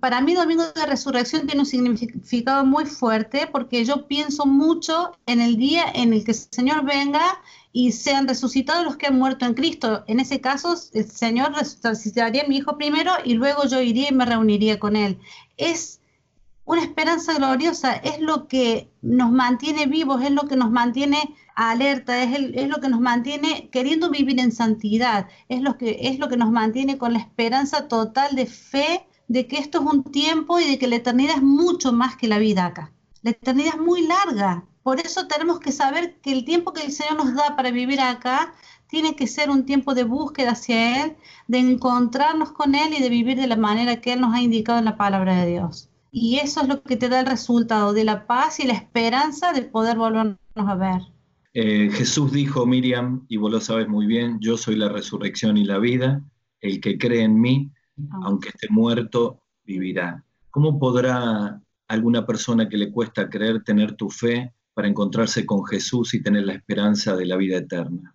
para 0.00 0.20
mí 0.20 0.34
Domingo 0.34 0.64
de 0.64 0.86
Resurrección 0.86 1.46
tiene 1.46 1.60
un 1.60 1.66
significado 1.66 2.64
muy 2.64 2.86
fuerte 2.86 3.48
porque 3.50 3.84
yo 3.84 4.06
pienso 4.06 4.46
mucho 4.46 5.12
en 5.26 5.40
el 5.40 5.56
día 5.56 5.84
en 5.94 6.12
el 6.12 6.24
que 6.24 6.32
el 6.32 6.38
Señor 6.38 6.84
venga 6.84 7.22
y 7.72 7.92
sean 7.92 8.26
resucitados 8.26 8.84
los 8.84 8.96
que 8.96 9.06
han 9.06 9.18
muerto 9.18 9.44
en 9.44 9.54
Cristo. 9.54 10.04
En 10.06 10.20
ese 10.20 10.40
caso, 10.40 10.74
el 10.94 11.10
Señor 11.10 11.52
resucitaría 11.54 12.42
a 12.42 12.48
mi 12.48 12.56
hijo 12.56 12.76
primero 12.78 13.12
y 13.24 13.34
luego 13.34 13.66
yo 13.66 13.80
iría 13.80 14.08
y 14.10 14.14
me 14.14 14.24
reuniría 14.24 14.78
con 14.78 14.96
él. 14.96 15.18
Es 15.56 16.00
una 16.64 16.82
esperanza 16.82 17.34
gloriosa, 17.34 17.94
es 17.94 18.20
lo 18.20 18.48
que 18.48 18.90
nos 19.02 19.30
mantiene 19.30 19.86
vivos, 19.86 20.22
es 20.22 20.32
lo 20.32 20.48
que 20.48 20.56
nos 20.56 20.70
mantiene 20.70 21.34
alerta, 21.54 22.22
es, 22.22 22.38
es, 22.54 22.68
lo 22.68 22.80
que 22.80 22.88
nos 22.88 23.00
mantiene 23.00 23.68
queriendo 23.70 24.10
vivir 24.10 24.40
en 24.40 24.52
santidad, 24.52 25.28
es 25.48 25.60
lo, 25.62 25.78
que, 25.78 25.98
es 26.02 26.18
lo 26.18 26.28
que 26.28 26.36
nos 26.36 26.50
mantiene 26.50 26.98
con 26.98 27.12
la 27.12 27.20
esperanza 27.20 27.88
total 27.88 28.34
de 28.34 28.46
fe 28.46 29.06
de 29.28 29.46
que 29.46 29.58
esto 29.58 29.80
es 29.80 29.84
un 29.84 30.04
tiempo 30.04 30.60
y 30.60 30.68
de 30.68 30.78
que 30.78 30.86
la 30.86 30.96
eternidad 30.96 31.36
es 31.36 31.42
mucho 31.42 31.92
más 31.92 32.16
que 32.16 32.28
la 32.28 32.38
vida 32.38 32.66
acá. 32.66 32.92
La 33.22 33.30
eternidad 33.30 33.74
es 33.74 33.80
muy 33.80 34.06
larga. 34.06 34.64
Por 34.82 35.00
eso 35.00 35.26
tenemos 35.26 35.58
que 35.58 35.72
saber 35.72 36.20
que 36.20 36.32
el 36.32 36.44
tiempo 36.44 36.72
que 36.72 36.84
el 36.84 36.92
Señor 36.92 37.16
nos 37.16 37.34
da 37.34 37.56
para 37.56 37.70
vivir 37.70 38.00
acá 38.00 38.54
tiene 38.88 39.16
que 39.16 39.26
ser 39.26 39.50
un 39.50 39.64
tiempo 39.64 39.94
de 39.94 40.04
búsqueda 40.04 40.52
hacia 40.52 41.04
Él, 41.04 41.16
de 41.48 41.58
encontrarnos 41.58 42.52
con 42.52 42.74
Él 42.74 42.94
y 42.96 43.02
de 43.02 43.08
vivir 43.08 43.36
de 43.36 43.48
la 43.48 43.56
manera 43.56 44.00
que 44.00 44.12
Él 44.12 44.20
nos 44.20 44.32
ha 44.32 44.40
indicado 44.40 44.78
en 44.78 44.84
la 44.84 44.96
palabra 44.96 45.40
de 45.40 45.50
Dios. 45.50 45.90
Y 46.12 46.38
eso 46.38 46.62
es 46.62 46.68
lo 46.68 46.82
que 46.82 46.96
te 46.96 47.08
da 47.08 47.20
el 47.20 47.26
resultado 47.26 47.92
de 47.92 48.04
la 48.04 48.26
paz 48.26 48.60
y 48.60 48.66
la 48.66 48.74
esperanza 48.74 49.52
de 49.52 49.62
poder 49.62 49.98
volvernos 49.98 50.38
a 50.54 50.74
ver. 50.76 51.02
Eh, 51.52 51.90
Jesús 51.90 52.32
dijo, 52.32 52.64
Miriam, 52.64 53.26
y 53.28 53.38
vos 53.38 53.50
lo 53.50 53.60
sabes 53.60 53.88
muy 53.88 54.06
bien, 54.06 54.38
yo 54.40 54.56
soy 54.56 54.76
la 54.76 54.88
resurrección 54.88 55.56
y 55.56 55.64
la 55.64 55.78
vida, 55.78 56.22
el 56.60 56.80
que 56.80 56.96
cree 56.96 57.22
en 57.22 57.40
mí. 57.40 57.70
Aunque 58.22 58.50
esté 58.50 58.68
muerto, 58.70 59.40
vivirá. 59.64 60.24
¿Cómo 60.50 60.78
podrá 60.78 61.60
alguna 61.88 62.26
persona 62.26 62.68
que 62.68 62.76
le 62.76 62.90
cuesta 62.90 63.28
creer 63.28 63.62
tener 63.62 63.94
tu 63.94 64.10
fe 64.10 64.52
para 64.74 64.88
encontrarse 64.88 65.46
con 65.46 65.64
Jesús 65.64 66.14
y 66.14 66.22
tener 66.22 66.44
la 66.44 66.54
esperanza 66.54 67.16
de 67.16 67.26
la 67.26 67.36
vida 67.36 67.58
eterna? 67.58 68.14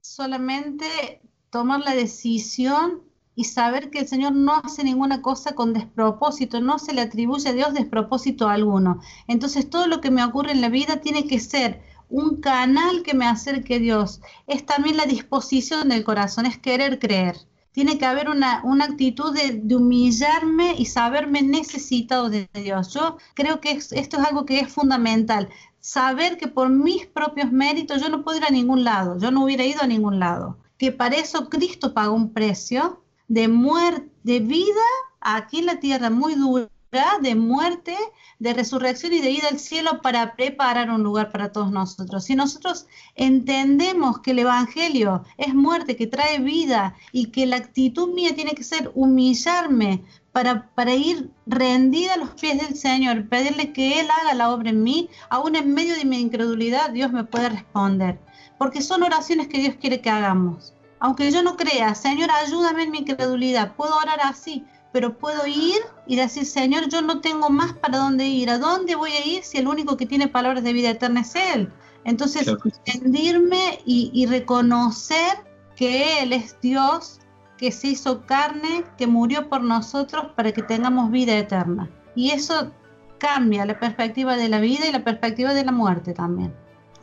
Solamente 0.00 1.20
tomar 1.50 1.80
la 1.80 1.94
decisión 1.94 3.02
y 3.34 3.44
saber 3.44 3.90
que 3.90 4.00
el 4.00 4.08
Señor 4.08 4.32
no 4.32 4.54
hace 4.54 4.82
ninguna 4.82 5.20
cosa 5.20 5.54
con 5.54 5.74
despropósito, 5.74 6.60
no 6.60 6.78
se 6.78 6.94
le 6.94 7.02
atribuye 7.02 7.48
a 7.48 7.52
Dios 7.52 7.74
despropósito 7.74 8.48
alguno. 8.48 9.00
Entonces 9.28 9.68
todo 9.68 9.86
lo 9.86 10.00
que 10.00 10.10
me 10.10 10.24
ocurre 10.24 10.52
en 10.52 10.62
la 10.62 10.70
vida 10.70 11.00
tiene 11.00 11.26
que 11.26 11.38
ser 11.38 11.82
un 12.08 12.40
canal 12.40 13.02
que 13.02 13.14
me 13.14 13.26
acerque 13.26 13.74
a 13.74 13.78
Dios. 13.78 14.22
Es 14.46 14.64
también 14.64 14.96
la 14.96 15.04
disposición 15.04 15.88
del 15.88 16.04
corazón, 16.04 16.46
es 16.46 16.56
querer 16.56 16.98
creer 16.98 17.36
tiene 17.76 17.98
que 17.98 18.06
haber 18.06 18.30
una, 18.30 18.62
actitud 18.82 19.34
de, 19.34 19.76
humillarme 19.76 20.76
y 20.78 20.86
saberme 20.86 21.42
necesitado 21.42 22.30
de 22.30 22.48
Dios. 22.54 22.94
Yo 22.94 23.18
creo 23.34 23.60
que 23.60 23.72
esto 23.72 23.94
es 23.94 24.14
algo 24.14 24.46
que 24.46 24.60
es 24.60 24.72
fundamental. 24.72 25.50
Saber 25.78 26.38
que 26.38 26.48
por 26.48 26.70
mis 26.70 27.04
propios 27.04 27.52
méritos 27.52 28.00
yo 28.00 28.08
no 28.08 28.24
puedo 28.24 28.38
ir 28.38 28.44
a 28.44 28.50
ningún 28.50 28.82
lado, 28.82 29.18
yo 29.18 29.30
no 29.30 29.44
hubiera 29.44 29.62
ido 29.62 29.82
a 29.82 29.86
ningún 29.86 30.18
lado. 30.18 30.56
Que 30.78 30.90
para 30.90 31.16
eso 31.16 31.50
Cristo 31.50 31.92
pagó 31.92 32.14
un 32.14 32.32
precio 32.32 33.02
de 33.28 33.46
muerte, 33.46 34.10
de 34.22 34.40
vida 34.40 34.86
aquí 35.20 35.58
en 35.58 35.66
la 35.66 35.78
tierra 35.78 36.08
muy 36.08 36.34
dura, 36.34 36.70
de 37.20 37.34
muerte, 37.34 37.96
de 38.38 38.54
resurrección 38.54 39.12
y 39.12 39.20
de 39.20 39.30
ida 39.30 39.48
al 39.48 39.58
cielo 39.58 40.00
para 40.02 40.34
preparar 40.34 40.90
un 40.90 41.02
lugar 41.02 41.30
para 41.30 41.52
todos 41.52 41.70
nosotros. 41.70 42.24
Si 42.24 42.34
nosotros 42.34 42.86
entendemos 43.16 44.20
que 44.20 44.30
el 44.30 44.38
Evangelio 44.38 45.24
es 45.36 45.54
muerte, 45.54 45.96
que 45.96 46.06
trae 46.06 46.38
vida 46.38 46.94
y 47.12 47.26
que 47.26 47.44
la 47.44 47.56
actitud 47.56 48.14
mía 48.14 48.34
tiene 48.34 48.52
que 48.52 48.62
ser 48.62 48.90
humillarme 48.94 50.04
para, 50.32 50.70
para 50.74 50.94
ir 50.94 51.30
rendida 51.46 52.14
a 52.14 52.18
los 52.18 52.30
pies 52.30 52.58
del 52.62 52.76
Señor, 52.76 53.28
pedirle 53.28 53.72
que 53.72 54.00
Él 54.00 54.08
haga 54.20 54.34
la 54.34 54.50
obra 54.50 54.70
en 54.70 54.82
mí, 54.82 55.10
aún 55.28 55.56
en 55.56 55.74
medio 55.74 55.96
de 55.96 56.04
mi 56.04 56.20
incredulidad, 56.20 56.90
Dios 56.90 57.12
me 57.12 57.24
puede 57.24 57.50
responder. 57.50 58.18
Porque 58.58 58.80
son 58.80 59.02
oraciones 59.02 59.48
que 59.48 59.58
Dios 59.58 59.74
quiere 59.78 60.00
que 60.00 60.08
hagamos. 60.08 60.72
Aunque 60.98 61.30
yo 61.30 61.42
no 61.42 61.56
crea, 61.56 61.94
Señor, 61.94 62.30
ayúdame 62.30 62.84
en 62.84 62.90
mi 62.90 62.98
incredulidad, 62.98 63.74
puedo 63.76 63.96
orar 63.96 64.20
así, 64.22 64.64
pero 64.92 65.16
puedo 65.18 65.46
ir 65.46 65.76
y 66.06 66.16
decir, 66.16 66.46
Señor, 66.46 66.88
yo 66.88 67.02
no 67.02 67.20
tengo 67.20 67.50
más 67.50 67.74
para 67.74 67.98
dónde 67.98 68.26
ir. 68.26 68.50
¿A 68.50 68.58
dónde 68.58 68.94
voy 68.94 69.10
a 69.12 69.26
ir 69.26 69.44
si 69.44 69.58
el 69.58 69.68
único 69.68 69.96
que 69.96 70.06
tiene 70.06 70.28
palabras 70.28 70.64
de 70.64 70.72
vida 70.72 70.90
eterna 70.90 71.20
es 71.20 71.34
Él? 71.34 71.70
Entonces, 72.04 72.50
rendirme 72.86 73.80
y, 73.84 74.10
y 74.14 74.26
reconocer 74.26 75.38
que 75.74 76.22
Él 76.22 76.32
es 76.32 76.56
Dios, 76.60 77.20
que 77.58 77.72
se 77.72 77.88
hizo 77.88 78.24
carne, 78.26 78.84
que 78.96 79.06
murió 79.06 79.48
por 79.48 79.62
nosotros 79.62 80.28
para 80.36 80.52
que 80.52 80.62
tengamos 80.62 81.10
vida 81.10 81.36
eterna. 81.36 81.90
Y 82.14 82.30
eso 82.30 82.72
cambia 83.18 83.66
la 83.66 83.78
perspectiva 83.78 84.36
de 84.36 84.48
la 84.48 84.60
vida 84.60 84.86
y 84.88 84.92
la 84.92 85.04
perspectiva 85.04 85.54
de 85.54 85.64
la 85.64 85.72
muerte 85.72 86.12
también. 86.12 86.54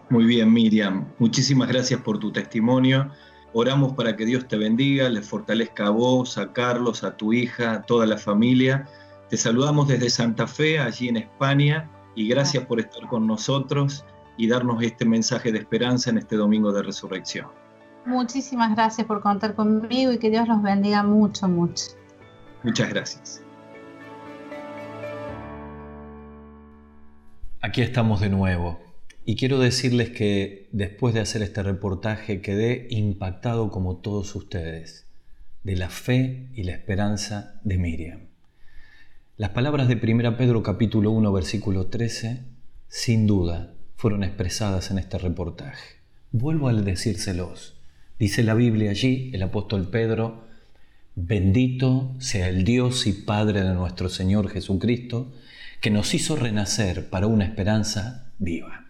Muy 0.09 0.25
bien, 0.25 0.51
Miriam. 0.51 1.05
Muchísimas 1.19 1.67
gracias 1.67 2.01
por 2.01 2.19
tu 2.19 2.31
testimonio. 2.31 3.11
Oramos 3.55 3.93
para 3.93 4.15
que 4.15 4.25
Dios 4.25 4.47
te 4.47 4.57
bendiga, 4.57 5.09
le 5.09 5.21
fortalezca 5.21 5.87
a 5.87 5.89
vos, 5.91 6.39
a 6.39 6.51
Carlos, 6.51 7.03
a 7.03 7.15
tu 7.15 7.33
hija, 7.33 7.73
a 7.73 7.81
toda 7.83 8.07
la 8.07 8.17
familia. 8.17 8.87
Te 9.29 9.37
saludamos 9.37 9.87
desde 9.87 10.09
Santa 10.09 10.47
Fe, 10.47 10.79
allí 10.79 11.07
en 11.07 11.17
España, 11.17 11.87
y 12.15 12.27
gracias 12.27 12.65
por 12.65 12.79
estar 12.79 13.07
con 13.07 13.27
nosotros 13.27 14.05
y 14.37 14.47
darnos 14.47 14.81
este 14.81 15.05
mensaje 15.05 15.51
de 15.51 15.59
esperanza 15.59 16.09
en 16.09 16.17
este 16.17 16.35
domingo 16.35 16.71
de 16.71 16.81
resurrección. 16.81 17.47
Muchísimas 18.05 18.75
gracias 18.75 19.05
por 19.05 19.21
contar 19.21 19.53
conmigo 19.53 20.11
y 20.11 20.17
que 20.17 20.31
Dios 20.31 20.47
los 20.47 20.61
bendiga 20.63 21.03
mucho, 21.03 21.47
mucho. 21.47 21.85
Muchas 22.63 22.89
gracias. 22.89 23.43
Aquí 27.61 27.81
estamos 27.81 28.19
de 28.19 28.29
nuevo 28.29 28.92
y 29.25 29.35
quiero 29.35 29.59
decirles 29.59 30.09
que 30.09 30.67
después 30.71 31.13
de 31.13 31.21
hacer 31.21 31.41
este 31.41 31.63
reportaje 31.63 32.41
quedé 32.41 32.87
impactado 32.89 33.71
como 33.71 33.97
todos 33.97 34.35
ustedes 34.35 35.05
de 35.63 35.77
la 35.77 35.89
fe 35.89 36.49
y 36.53 36.63
la 36.63 36.73
esperanza 36.73 37.59
de 37.63 37.77
Miriam. 37.77 38.19
Las 39.37 39.51
palabras 39.51 39.87
de 39.87 39.95
1 39.95 40.37
Pedro 40.37 40.61
capítulo 40.61 41.11
1 41.11 41.31
versículo 41.31 41.87
13 41.87 42.41
sin 42.89 43.25
duda 43.25 43.73
fueron 43.95 44.23
expresadas 44.23 44.91
en 44.91 44.97
este 44.97 45.17
reportaje. 45.17 46.01
Vuelvo 46.31 46.67
a 46.67 46.73
decírselos. 46.73 47.77
Dice 48.19 48.43
la 48.43 48.53
Biblia 48.53 48.91
allí, 48.91 49.31
el 49.33 49.43
apóstol 49.43 49.89
Pedro, 49.89 50.43
bendito 51.15 52.13
sea 52.19 52.49
el 52.49 52.65
Dios 52.65 53.07
y 53.07 53.13
Padre 53.13 53.63
de 53.63 53.73
nuestro 53.73 54.09
Señor 54.09 54.49
Jesucristo, 54.49 55.31
que 55.79 55.91
nos 55.91 56.13
hizo 56.13 56.35
renacer 56.35 57.09
para 57.09 57.27
una 57.27 57.45
esperanza 57.45 58.31
viva. 58.37 58.82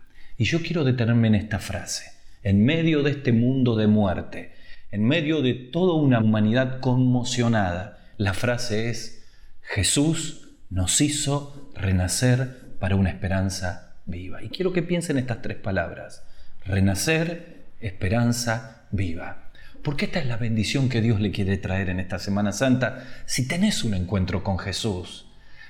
Y 0.44 0.46
yo 0.46 0.62
quiero 0.62 0.84
detenerme 0.84 1.30
en 1.30 1.36
esta 1.36 1.58
frase. 1.58 2.12
En 2.42 2.66
medio 2.66 3.02
de 3.02 3.12
este 3.12 3.32
mundo 3.32 3.78
de 3.78 3.88
muerte, 3.88 4.52
en 4.92 5.06
medio 5.06 5.42
de 5.42 5.54
toda 5.54 5.94
una 5.94 6.20
humanidad 6.20 6.82
conmocionada, 6.82 8.12
la 8.18 8.34
frase 8.34 8.90
es, 8.90 9.26
Jesús 9.62 10.50
nos 10.70 11.00
hizo 11.00 11.72
renacer 11.76 12.76
para 12.78 12.98
una 12.98 13.10
esperanza 13.10 13.96
viva. 14.06 14.44
Y 14.44 14.50
quiero 14.50 14.74
que 14.74 14.84
piensen 14.84 15.18
estas 15.18 15.42
tres 15.42 15.56
palabras. 15.56 16.26
Renacer, 16.66 17.64
esperanza 17.80 18.88
viva. 18.92 19.50
Porque 19.82 20.08
esta 20.08 20.20
es 20.20 20.26
la 20.26 20.36
bendición 20.36 20.90
que 20.90 21.00
Dios 21.00 21.22
le 21.22 21.32
quiere 21.32 21.58
traer 21.58 21.88
en 21.88 22.02
esta 22.02 22.20
Semana 22.20 22.52
Santa 22.52 23.08
si 23.26 23.48
tenés 23.48 23.86
un 23.86 23.94
encuentro 23.94 24.44
con 24.44 24.60
Jesús. 24.60 25.26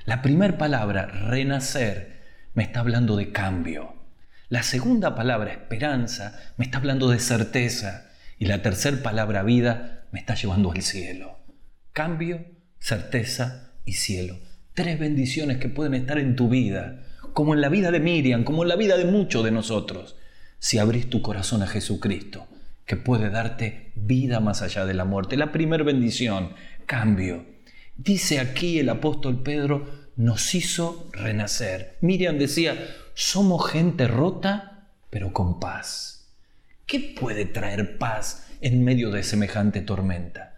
La 0.05 0.23
primera 0.23 0.57
palabra, 0.57 1.05
renacer, 1.05 2.23
me 2.55 2.63
está 2.63 2.79
hablando 2.79 3.15
de 3.15 3.31
cambio 3.31 4.01
la 4.49 4.63
segunda 4.63 5.15
palabra, 5.15 5.51
esperanza, 5.51 6.39
me 6.57 6.65
está 6.65 6.77
hablando 6.77 7.09
de 7.09 7.19
certeza. 7.19 8.11
Y 8.37 8.45
la 8.45 8.61
tercera 8.61 9.01
palabra, 9.01 9.43
vida, 9.43 10.05
me 10.11 10.19
está 10.19 10.35
llevando 10.35 10.71
al 10.71 10.81
cielo. 10.81 11.39
Cambio, 11.93 12.45
certeza 12.79 13.71
y 13.85 13.93
cielo. 13.93 14.37
Tres 14.73 14.99
bendiciones 14.99 15.57
que 15.57 15.69
pueden 15.69 15.93
estar 15.93 16.19
en 16.19 16.35
tu 16.35 16.49
vida, 16.49 17.03
como 17.33 17.53
en 17.53 17.61
la 17.61 17.69
vida 17.69 17.91
de 17.91 17.99
Miriam, 17.99 18.43
como 18.43 18.63
en 18.63 18.69
la 18.69 18.75
vida 18.75 18.97
de 18.97 19.05
muchos 19.05 19.43
de 19.43 19.51
nosotros, 19.51 20.15
si 20.59 20.77
abrís 20.77 21.09
tu 21.09 21.21
corazón 21.21 21.61
a 21.61 21.67
Jesucristo, 21.67 22.47
que 22.85 22.95
puede 22.95 23.29
darte 23.29 23.91
vida 23.95 24.39
más 24.39 24.61
allá 24.61 24.85
de 24.85 24.93
la 24.93 25.05
muerte. 25.05 25.37
La 25.37 25.51
primera 25.51 25.83
bendición, 25.83 26.53
cambio. 26.85 27.45
Dice 27.95 28.39
aquí 28.39 28.79
el 28.79 28.89
apóstol 28.89 29.41
Pedro, 29.43 30.03
nos 30.15 30.53
hizo 30.53 31.09
renacer. 31.11 31.97
Miriam 32.01 32.37
decía, 32.37 32.75
somos 33.13 33.69
gente 33.69 34.07
rota, 34.07 34.87
pero 35.09 35.33
con 35.33 35.59
paz. 35.59 36.27
¿Qué 36.85 37.15
puede 37.19 37.45
traer 37.45 37.97
paz 37.97 38.47
en 38.61 38.83
medio 38.83 39.11
de 39.11 39.23
semejante 39.23 39.81
tormenta? 39.81 40.55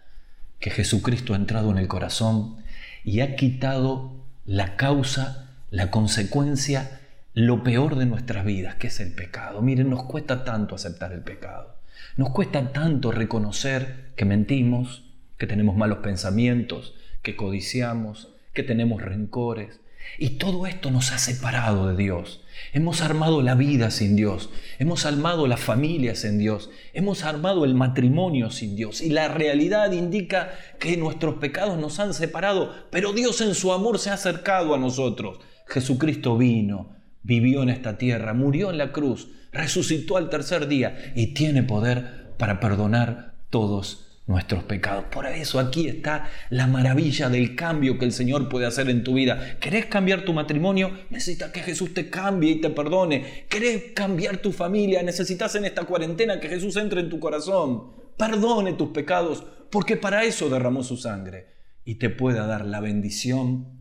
Que 0.58 0.70
Jesucristo 0.70 1.34
ha 1.34 1.36
entrado 1.36 1.70
en 1.70 1.78
el 1.78 1.88
corazón 1.88 2.56
y 3.04 3.20
ha 3.20 3.36
quitado 3.36 4.12
la 4.44 4.76
causa, 4.76 5.50
la 5.70 5.90
consecuencia, 5.90 7.00
lo 7.34 7.62
peor 7.62 7.96
de 7.96 8.06
nuestras 8.06 8.44
vidas, 8.44 8.76
que 8.76 8.86
es 8.86 9.00
el 9.00 9.12
pecado. 9.12 9.60
Miren, 9.60 9.90
nos 9.90 10.04
cuesta 10.04 10.44
tanto 10.44 10.74
aceptar 10.74 11.12
el 11.12 11.20
pecado. 11.20 11.76
Nos 12.16 12.30
cuesta 12.30 12.72
tanto 12.72 13.12
reconocer 13.12 14.12
que 14.16 14.24
mentimos, 14.24 15.04
que 15.36 15.46
tenemos 15.46 15.76
malos 15.76 15.98
pensamientos, 15.98 16.94
que 17.22 17.36
codiciamos, 17.36 18.30
que 18.54 18.62
tenemos 18.62 19.02
rencores, 19.02 19.80
y 20.18 20.30
todo 20.30 20.66
esto 20.66 20.90
nos 20.90 21.12
ha 21.12 21.18
separado 21.18 21.88
de 21.88 21.96
Dios. 21.96 22.42
Hemos 22.72 23.00
armado 23.00 23.42
la 23.42 23.54
vida 23.54 23.90
sin 23.90 24.16
Dios, 24.16 24.50
hemos 24.78 25.06
armado 25.06 25.46
la 25.46 25.56
familia 25.56 26.14
sin 26.14 26.38
Dios, 26.38 26.70
hemos 26.92 27.24
armado 27.24 27.64
el 27.64 27.74
matrimonio 27.74 28.50
sin 28.50 28.76
Dios. 28.76 29.00
Y 29.00 29.10
la 29.10 29.28
realidad 29.28 29.92
indica 29.92 30.52
que 30.78 30.96
nuestros 30.96 31.36
pecados 31.36 31.78
nos 31.78 32.00
han 32.00 32.14
separado, 32.14 32.72
pero 32.90 33.12
Dios 33.12 33.40
en 33.40 33.54
su 33.54 33.72
amor 33.72 33.98
se 33.98 34.10
ha 34.10 34.14
acercado 34.14 34.74
a 34.74 34.78
nosotros. 34.78 35.38
Jesucristo 35.66 36.36
vino, 36.36 36.96
vivió 37.22 37.62
en 37.62 37.70
esta 37.70 37.98
tierra, 37.98 38.34
murió 38.34 38.70
en 38.70 38.78
la 38.78 38.92
cruz, 38.92 39.28
resucitó 39.52 40.16
al 40.16 40.30
tercer 40.30 40.68
día 40.68 41.12
y 41.14 41.34
tiene 41.34 41.62
poder 41.62 42.34
para 42.38 42.60
perdonar 42.60 43.34
todos 43.50 44.05
nuestros 44.26 44.64
pecados. 44.64 45.04
Por 45.10 45.26
eso 45.26 45.58
aquí 45.58 45.88
está 45.88 46.28
la 46.50 46.66
maravilla 46.66 47.28
del 47.28 47.54
cambio 47.54 47.98
que 47.98 48.04
el 48.04 48.12
Señor 48.12 48.48
puede 48.48 48.66
hacer 48.66 48.88
en 48.90 49.04
tu 49.04 49.14
vida. 49.14 49.58
¿Querés 49.60 49.86
cambiar 49.86 50.24
tu 50.24 50.32
matrimonio? 50.32 50.92
Necesitas 51.10 51.50
que 51.50 51.60
Jesús 51.60 51.94
te 51.94 52.10
cambie 52.10 52.52
y 52.52 52.60
te 52.60 52.70
perdone. 52.70 53.46
¿Querés 53.48 53.92
cambiar 53.94 54.38
tu 54.38 54.52
familia? 54.52 55.02
Necesitas 55.02 55.54
en 55.54 55.64
esta 55.64 55.84
cuarentena 55.84 56.40
que 56.40 56.48
Jesús 56.48 56.76
entre 56.76 57.00
en 57.00 57.08
tu 57.08 57.20
corazón, 57.20 57.92
perdone 58.16 58.72
tus 58.72 58.90
pecados, 58.90 59.44
porque 59.70 59.96
para 59.96 60.24
eso 60.24 60.48
derramó 60.48 60.82
su 60.82 60.96
sangre 60.96 61.54
y 61.84 61.96
te 61.96 62.10
pueda 62.10 62.46
dar 62.46 62.64
la 62.64 62.80
bendición 62.80 63.76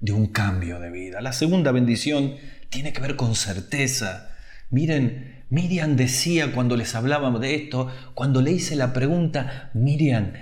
de 0.00 0.12
un 0.12 0.26
cambio 0.26 0.80
de 0.80 0.90
vida. 0.90 1.20
La 1.20 1.32
segunda 1.32 1.70
bendición 1.70 2.36
tiene 2.70 2.92
que 2.92 3.00
ver 3.00 3.16
con 3.16 3.34
certeza. 3.34 4.27
Miren, 4.70 5.44
Miriam 5.50 5.96
decía 5.96 6.52
cuando 6.52 6.76
les 6.76 6.94
hablábamos 6.94 7.40
de 7.40 7.54
esto, 7.54 7.90
cuando 8.14 8.42
le 8.42 8.52
hice 8.52 8.76
la 8.76 8.92
pregunta, 8.92 9.70
Miriam, 9.72 10.32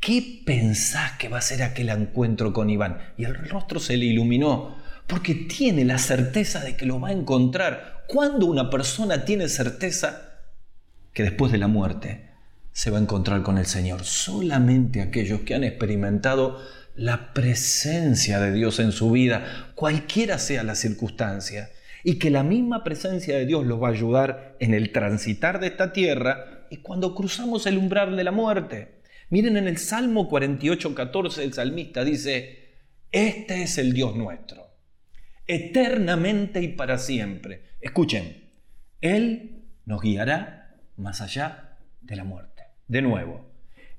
¿qué 0.00 0.42
pensás 0.46 1.12
que 1.18 1.28
va 1.28 1.38
a 1.38 1.42
ser 1.42 1.62
aquel 1.62 1.90
encuentro 1.90 2.52
con 2.52 2.70
Iván? 2.70 2.98
Y 3.18 3.24
el 3.24 3.34
rostro 3.34 3.80
se 3.80 3.96
le 3.96 4.06
iluminó, 4.06 4.76
porque 5.06 5.34
tiene 5.34 5.84
la 5.84 5.98
certeza 5.98 6.60
de 6.60 6.76
que 6.76 6.86
lo 6.86 6.98
va 6.98 7.08
a 7.08 7.12
encontrar. 7.12 8.04
Cuando 8.08 8.46
una 8.46 8.70
persona 8.70 9.24
tiene 9.24 9.48
certeza 9.48 10.40
que 11.12 11.22
después 11.22 11.52
de 11.52 11.58
la 11.58 11.68
muerte 11.68 12.30
se 12.72 12.90
va 12.90 12.98
a 12.98 13.02
encontrar 13.02 13.42
con 13.42 13.58
el 13.58 13.66
Señor, 13.66 14.04
solamente 14.04 15.02
aquellos 15.02 15.40
que 15.40 15.54
han 15.54 15.62
experimentado 15.62 16.60
la 16.96 17.34
presencia 17.34 18.40
de 18.40 18.52
Dios 18.52 18.78
en 18.78 18.92
su 18.92 19.10
vida, 19.10 19.72
cualquiera 19.74 20.38
sea 20.38 20.62
la 20.62 20.74
circunstancia, 20.74 21.70
y 22.04 22.18
que 22.18 22.30
la 22.30 22.42
misma 22.42 22.84
presencia 22.84 23.36
de 23.36 23.46
Dios 23.46 23.66
los 23.66 23.82
va 23.82 23.88
a 23.88 23.92
ayudar 23.92 24.56
en 24.60 24.74
el 24.74 24.92
transitar 24.92 25.58
de 25.58 25.68
esta 25.68 25.92
tierra 25.92 26.66
y 26.70 26.76
cuando 26.76 27.14
cruzamos 27.14 27.66
el 27.66 27.78
umbral 27.78 28.16
de 28.16 28.24
la 28.24 28.30
muerte. 28.30 29.00
Miren 29.30 29.56
en 29.56 29.66
el 29.66 29.78
Salmo 29.78 30.28
48, 30.28 30.94
14 30.94 31.42
el 31.42 31.54
salmista 31.54 32.04
dice, 32.04 32.74
este 33.10 33.62
es 33.62 33.78
el 33.78 33.94
Dios 33.94 34.14
nuestro, 34.14 34.68
eternamente 35.46 36.60
y 36.60 36.68
para 36.68 36.98
siempre. 36.98 37.70
Escuchen, 37.80 38.50
Él 39.00 39.64
nos 39.86 40.02
guiará 40.02 40.76
más 40.96 41.22
allá 41.22 41.78
de 42.02 42.16
la 42.16 42.24
muerte. 42.24 42.64
De 42.86 43.00
nuevo, 43.00 43.50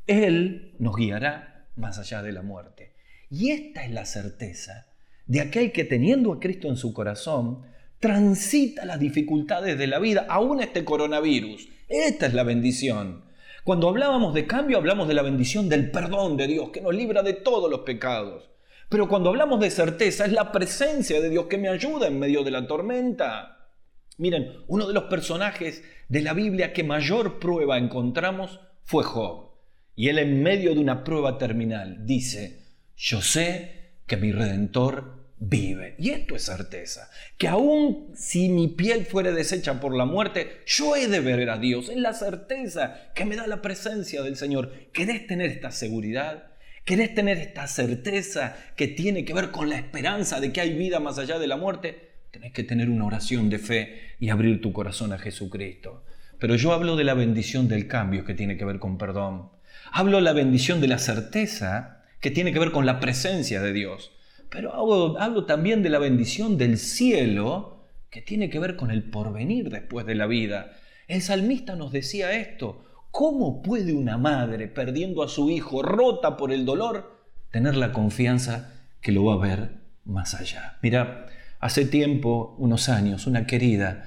Él 0.05 0.75
nos 0.77 0.95
guiará 0.95 1.65
más 1.75 1.97
allá 1.97 2.21
de 2.21 2.31
la 2.31 2.43
muerte. 2.43 2.93
Y 3.31 3.49
esta 3.49 3.83
es 3.83 3.91
la 3.91 4.05
certeza 4.05 4.85
de 5.25 5.41
aquel 5.41 5.71
que 5.71 5.83
teniendo 5.83 6.31
a 6.31 6.39
Cristo 6.39 6.67
en 6.67 6.77
su 6.77 6.93
corazón, 6.93 7.63
transita 7.99 8.85
las 8.85 8.99
dificultades 8.99 9.77
de 9.77 9.87
la 9.87 9.99
vida, 9.99 10.25
aún 10.29 10.61
este 10.61 10.85
coronavirus. 10.85 11.67
Esta 11.87 12.25
es 12.27 12.33
la 12.33 12.43
bendición. 12.43 13.25
Cuando 13.63 13.89
hablábamos 13.89 14.33
de 14.33 14.45
cambio, 14.45 14.77
hablamos 14.77 15.07
de 15.07 15.15
la 15.15 15.23
bendición 15.23 15.69
del 15.69 15.89
perdón 15.89 16.37
de 16.37 16.47
Dios, 16.47 16.69
que 16.69 16.81
nos 16.81 16.93
libra 16.93 17.23
de 17.23 17.33
todos 17.33 17.69
los 17.69 17.79
pecados. 17.79 18.49
Pero 18.89 19.07
cuando 19.07 19.29
hablamos 19.29 19.59
de 19.59 19.71
certeza, 19.71 20.25
es 20.25 20.31
la 20.31 20.51
presencia 20.51 21.19
de 21.19 21.29
Dios 21.29 21.47
que 21.47 21.57
me 21.57 21.69
ayuda 21.69 22.07
en 22.07 22.19
medio 22.19 22.43
de 22.43 22.51
la 22.51 22.67
tormenta. 22.67 23.69
Miren, 24.17 24.63
uno 24.67 24.87
de 24.87 24.93
los 24.93 25.05
personajes 25.05 25.83
de 26.07 26.21
la 26.21 26.33
Biblia 26.33 26.73
que 26.73 26.83
mayor 26.83 27.39
prueba 27.39 27.77
encontramos 27.77 28.59
fue 28.83 29.03
Job. 29.03 29.49
Y 29.95 30.09
él 30.09 30.19
en 30.19 30.43
medio 30.43 30.73
de 30.75 30.79
una 30.79 31.03
prueba 31.03 31.37
terminal 31.37 32.05
dice, 32.05 32.61
yo 32.95 33.21
sé 33.21 33.95
que 34.05 34.17
mi 34.17 34.31
redentor 34.31 35.24
vive. 35.39 35.95
Y 35.97 36.11
esto 36.11 36.35
es 36.35 36.43
certeza, 36.43 37.09
que 37.37 37.47
aun 37.47 38.11
si 38.15 38.49
mi 38.49 38.67
piel 38.67 39.05
fuere 39.05 39.31
deshecha 39.31 39.79
por 39.79 39.95
la 39.95 40.05
muerte, 40.05 40.61
yo 40.65 40.95
he 40.95 41.07
de 41.07 41.19
ver 41.19 41.49
a 41.49 41.57
Dios. 41.57 41.89
Es 41.89 41.97
la 41.97 42.13
certeza 42.13 43.11
que 43.13 43.25
me 43.25 43.35
da 43.35 43.47
la 43.47 43.61
presencia 43.61 44.21
del 44.21 44.37
Señor. 44.37 44.71
¿Querés 44.93 45.27
tener 45.27 45.51
esta 45.51 45.71
seguridad? 45.71 46.51
¿Querés 46.83 47.15
tener 47.15 47.37
esta 47.37 47.67
certeza 47.67 48.55
que 48.75 48.87
tiene 48.87 49.25
que 49.25 49.33
ver 49.33 49.51
con 49.51 49.69
la 49.69 49.77
esperanza 49.77 50.39
de 50.39 50.53
que 50.53 50.61
hay 50.61 50.73
vida 50.73 50.99
más 50.99 51.17
allá 51.17 51.39
de 51.39 51.47
la 51.47 51.57
muerte? 51.57 52.11
Tenés 52.31 52.53
que 52.53 52.63
tener 52.63 52.89
una 52.89 53.05
oración 53.05 53.49
de 53.49 53.59
fe 53.59 54.01
y 54.19 54.29
abrir 54.29 54.61
tu 54.61 54.71
corazón 54.71 55.11
a 55.13 55.17
Jesucristo. 55.17 56.03
Pero 56.39 56.55
yo 56.55 56.73
hablo 56.73 56.95
de 56.95 57.03
la 57.03 57.13
bendición 57.13 57.67
del 57.67 57.87
cambio 57.87 58.25
que 58.25 58.33
tiene 58.33 58.57
que 58.57 58.65
ver 58.65 58.79
con 58.79 58.97
perdón. 58.97 59.49
Hablo 59.91 60.17
de 60.17 60.23
la 60.23 60.33
bendición 60.33 60.81
de 60.81 60.87
la 60.87 60.99
certeza 60.99 62.03
que 62.19 62.31
tiene 62.31 62.51
que 62.51 62.59
ver 62.59 62.71
con 62.71 62.85
la 62.85 62.99
presencia 62.99 63.61
de 63.61 63.73
Dios. 63.73 64.11
Pero 64.55 64.73
hablo, 64.73 65.45
también 65.45 65.83
de 65.83 65.89
la 65.89 65.99
bendición 65.99 66.57
del 66.57 66.77
cielo 66.77 67.83
que 68.09 68.21
tiene 68.21 68.49
que 68.49 68.57
ver 68.57 68.77
con 68.77 68.89
el 68.89 69.03
porvenir 69.03 69.69
después 69.69 70.05
de 70.05 70.15
la 70.15 70.27
vida. 70.27 70.71
El 71.09 71.21
salmista 71.21 71.75
nos 71.75 71.91
decía 71.91 72.31
esto. 72.31 72.85
¿Cómo 73.11 73.61
puede 73.61 73.91
una 73.91 74.17
madre, 74.17 74.69
perdiendo 74.69 75.23
a 75.23 75.27
su 75.27 75.49
hijo, 75.49 75.81
rota 75.81 76.37
por 76.37 76.53
el 76.53 76.63
dolor, 76.63 77.25
tener 77.51 77.75
la 77.75 77.91
confianza 77.91 78.71
que 79.01 79.11
lo 79.11 79.25
va 79.25 79.33
a 79.33 79.45
ver 79.45 79.71
más 80.05 80.35
allá? 80.35 80.77
Mira, 80.81 81.25
hace 81.59 81.83
tiempo, 81.83 82.55
unos 82.57 82.87
años, 82.87 83.27
una 83.27 83.45
querida 83.45 84.05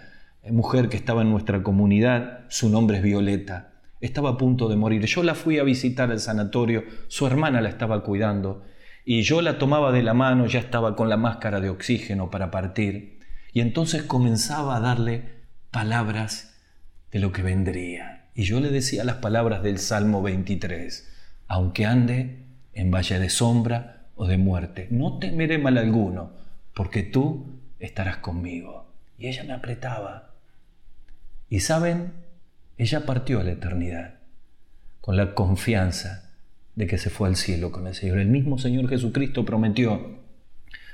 mujer 0.51 0.89
que 0.89 0.97
estaba 0.97 1.21
en 1.21 1.31
nuestra 1.31 1.63
comunidad, 1.63 2.47
su 2.49 2.71
nombre 2.71 2.97
es 2.97 3.03
Violeta, 3.03 3.75
estaba 4.01 4.31
a 4.31 4.39
punto 4.39 4.71
de 4.71 4.77
morir. 4.77 5.05
Yo 5.05 5.23
la 5.23 5.35
fui 5.35 5.59
a 5.59 5.63
visitar 5.63 6.11
al 6.11 6.21
sanatorio, 6.21 6.85
su 7.09 7.27
hermana 7.27 7.61
la 7.61 7.69
estaba 7.69 8.03
cuidando 8.03 8.65
y 9.11 9.23
yo 9.23 9.41
la 9.41 9.57
tomaba 9.57 9.91
de 9.91 10.03
la 10.03 10.13
mano, 10.13 10.45
ya 10.45 10.61
estaba 10.61 10.95
con 10.95 11.09
la 11.09 11.17
máscara 11.17 11.61
de 11.61 11.71
oxígeno 11.71 12.31
para 12.31 12.51
partir 12.51 13.21
y 13.55 13.61
entonces 13.61 14.03
comenzaba 14.03 14.77
a 14.77 14.81
darle 14.81 15.47
palabras 15.71 16.61
de 17.11 17.19
lo 17.19 17.33
que 17.33 17.41
vendría. 17.41 18.29
Y 18.35 18.43
yo 18.43 18.61
le 18.61 18.69
decía 18.69 19.05
las 19.05 19.17
palabras 19.17 19.63
del 19.63 19.79
Salmo 19.79 20.21
23, 20.21 21.11
aunque 21.47 21.87
ande 21.87 22.45
en 22.75 22.91
valle 22.91 23.19
de 23.19 23.31
sombra 23.31 24.09
o 24.15 24.27
de 24.27 24.37
muerte, 24.37 24.89
no 24.91 25.19
temeré 25.19 25.57
mal 25.57 25.79
alguno, 25.79 26.35
porque 26.75 27.03
tú 27.03 27.63
estarás 27.79 28.19
conmigo. 28.19 28.93
Y 29.17 29.29
ella 29.29 29.43
me 29.45 29.55
apretaba. 29.55 30.35
Y 31.49 31.61
saben, 31.61 32.13
ella 32.77 33.07
partió 33.07 33.41
a 33.41 33.45
la 33.45 33.53
eternidad 33.53 34.17
con 35.01 35.17
la 35.17 35.35
confianza 35.35 36.28
de 36.79 36.87
que 36.87 36.97
se 36.97 37.11
fue 37.11 37.27
al 37.27 37.35
cielo 37.35 37.73
con 37.73 37.89
el 37.89 37.95
Señor. 37.97 38.21
El 38.21 38.29
mismo 38.29 38.57
Señor 38.57 38.89
Jesucristo 38.89 39.45
prometió, 39.45 40.21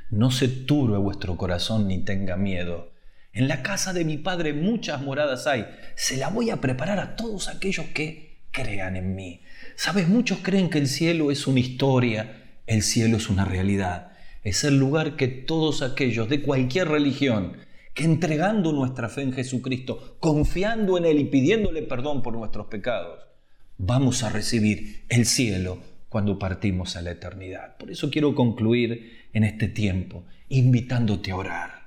no 0.09 0.31
se 0.31 0.49
turbe 0.49 0.97
vuestro 0.97 1.37
corazón 1.37 1.89
ni 1.89 1.99
tenga 1.99 2.39
miedo. 2.39 2.91
En 3.35 3.49
la 3.49 3.63
casa 3.63 3.93
de 3.93 4.07
mi 4.07 4.17
Padre 4.17 4.55
muchas 4.55 5.03
moradas 5.03 5.47
hay. 5.47 5.67
Se 5.95 6.17
la 6.17 6.31
voy 6.31 6.49
a 6.49 6.63
preparar 6.63 6.99
a 7.01 7.17
todos 7.17 7.49
aquellos 7.49 7.85
que 7.89 8.39
crean 8.51 8.97
en 8.97 9.15
mí. 9.15 9.43
Sabes, 9.77 10.09
muchos 10.09 10.39
creen 10.39 10.71
que 10.71 10.79
el 10.79 10.89
cielo 10.89 11.31
es 11.31 11.47
una 11.47 11.61
historia, 11.61 12.45
el 12.67 12.81
cielo 12.83 13.19
es 13.19 13.29
una 13.29 13.45
realidad. 13.45 14.13
Es 14.43 14.65
el 14.65 14.79
lugar 14.79 15.17
que 15.17 15.29
todos 15.29 15.83
aquellos 15.83 16.31
de 16.31 16.41
cualquier 16.41 16.89
religión 16.89 17.59
que 17.93 18.05
entregando 18.05 18.73
nuestra 18.73 19.11
fe 19.11 19.21
en 19.21 19.35
Jesucristo, 19.35 20.17
confiando 20.19 20.97
en 20.97 21.05
Él 21.05 21.19
y 21.19 21.25
pidiéndole 21.25 21.83
perdón 21.83 22.23
por 22.23 22.33
nuestros 22.33 22.69
pecados, 22.69 23.34
vamos 23.79 24.23
a 24.23 24.31
recibir 24.31 25.05
el 25.09 25.27
cielo 25.27 25.79
cuando 26.09 26.39
partimos 26.39 26.97
a 26.97 27.03
la 27.03 27.11
eternidad. 27.11 27.77
Por 27.77 27.91
eso 27.91 28.11
quiero 28.11 28.35
concluir 28.35 29.29
en 29.33 29.45
este 29.45 29.69
tiempo 29.69 30.25
invitándote 30.49 31.33
a 31.33 31.37
orar. 31.37 31.85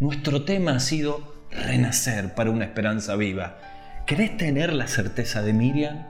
Nuestro 0.00 0.44
tema 0.44 0.76
ha 0.76 0.80
sido 0.80 1.34
renacer 1.50 2.34
para 2.34 2.50
una 2.50 2.64
esperanza 2.64 3.16
viva. 3.16 3.58
¿Querés 4.06 4.36
tener 4.36 4.72
la 4.72 4.86
certeza 4.86 5.42
de 5.42 5.52
Miriam? 5.52 6.06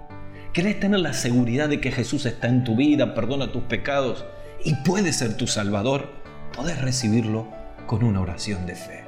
¿Querés 0.53 0.79
tener 0.79 1.01
la 1.01 1.13
seguridad 1.13 1.69
de 1.69 1.81
que 1.81 1.91
Jesús 1.91 2.27
está 2.27 2.49
en 2.49 2.65
tu 2.65 2.77
vida, 2.77 3.15
perdona 3.15 3.51
tus 3.51 3.65
pecados 3.65 4.25
y 4.65 4.75
puede 4.77 5.13
ser 5.13 5.37
tu 5.37 5.47
Salvador? 5.47 6.13
Podés 6.55 6.81
recibirlo 6.81 7.49
con 7.87 8.05
una 8.05 8.21
oración 8.21 8.67
de 8.67 8.75
fe. 8.75 9.05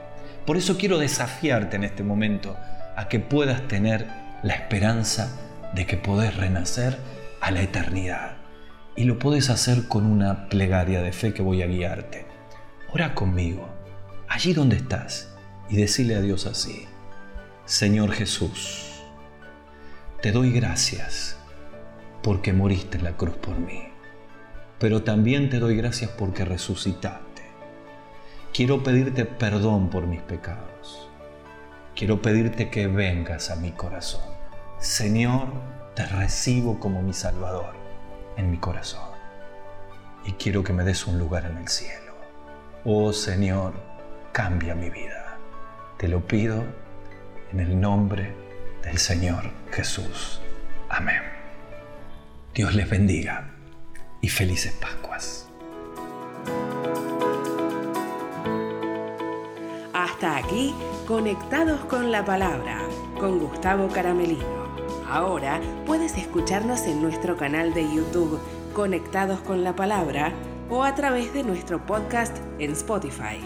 Por 0.47 0.57
eso 0.57 0.77
quiero 0.77 0.99
desafiarte 0.99 1.77
en 1.77 1.85
este 1.85 2.03
momento 2.03 2.57
a 2.97 3.09
que 3.09 3.21
puedas 3.21 3.69
tener 3.69 4.07
la 4.43 4.55
esperanza 4.55 5.50
de 5.75 5.87
que 5.87 5.97
podés 5.97 6.37
renacer 6.37 6.99
a 7.41 7.51
la 7.51 7.63
eternidad. 7.63 8.37
Y 8.97 9.05
lo 9.05 9.19
puedes 9.19 9.51
hacer 9.51 9.89
con 9.89 10.07
una 10.07 10.49
plegaria 10.49 11.03
de 11.03 11.13
fe 11.13 11.33
que 11.33 11.43
voy 11.43 11.63
a 11.63 11.67
guiarte. 11.67 12.27
Ora 12.93 13.15
conmigo, 13.15 13.69
allí 14.29 14.53
donde 14.53 14.77
estás, 14.77 15.35
y 15.69 15.77
decile 15.77 16.17
a 16.17 16.21
Dios 16.21 16.47
así, 16.47 16.87
Señor 17.65 18.13
Jesús, 18.13 19.03
te 20.21 20.33
doy 20.33 20.51
gracias 20.51 21.39
porque 22.23 22.53
moriste 22.53 22.99
en 22.99 23.05
la 23.05 23.17
cruz 23.17 23.37
por 23.37 23.59
mí, 23.59 23.85
pero 24.79 25.03
también 25.03 25.49
te 25.49 25.61
doy 25.61 25.77
gracias 25.77 26.11
porque 26.11 26.45
resucitaste 26.45 27.31
Quiero 28.53 28.83
pedirte 28.83 29.25
perdón 29.27 29.91
por 29.91 30.09
mis 30.09 30.21
pecados. 30.23 31.09
Quiero 31.95 32.21
pedirte 32.21 32.69
que 32.69 32.89
vengas 32.89 33.49
a 33.49 33.57
mi 33.57 33.71
corazón. 33.71 34.30
Señor, 34.81 35.49
te 35.95 36.07
recibo 36.07 36.81
como 36.81 37.03
mi 37.03 37.13
Salvador 37.13 37.75
en 38.39 38.51
mi 38.51 38.57
corazón. 38.57 39.11
Y 40.25 40.33
quiero 40.33 40.65
que 40.65 40.73
me 40.73 40.85
des 40.85 41.07
un 41.07 41.19
lugar 41.19 41.45
en 41.45 41.59
el 41.59 41.69
cielo. 41.69 42.15
Oh 42.87 43.13
Señor, 43.13 43.75
cambia 44.33 44.75
mi 44.75 44.89
vida. 44.89 45.37
Te 45.99 46.09
lo 46.09 46.27
pido 46.27 46.65
en 47.53 47.61
el 47.61 47.79
nombre 47.79 48.33
del 48.83 48.97
Señor 48.97 49.51
Jesús. 49.71 50.41
Amén. 50.89 51.21
Dios 52.55 52.75
les 52.75 52.89
bendiga 52.89 53.51
y 54.23 54.31
felices 54.31 54.73
Pascuas. 54.81 55.47
Hasta 59.93 60.39
aquí, 60.39 60.75
conectados 61.07 61.85
con 61.85 62.11
la 62.11 62.25
palabra, 62.25 62.81
con 63.19 63.39
Gustavo 63.39 63.89
Caramelino. 63.89 64.70
Ahora 65.11 65.61
puedes 65.87 66.17
escucharnos 66.17 66.83
en 66.83 67.03
nuestro 67.03 67.37
canal 67.37 67.75
de 67.75 67.83
YouTube, 67.83 68.39
Conectados 68.73 69.41
con 69.41 69.65
la 69.65 69.75
Palabra, 69.75 70.33
o 70.71 70.85
a 70.85 70.95
través 70.95 71.35
de 71.35 71.43
nuestro 71.43 71.85
podcast 71.85 72.39
en 72.61 72.71
Spotify. 72.71 73.41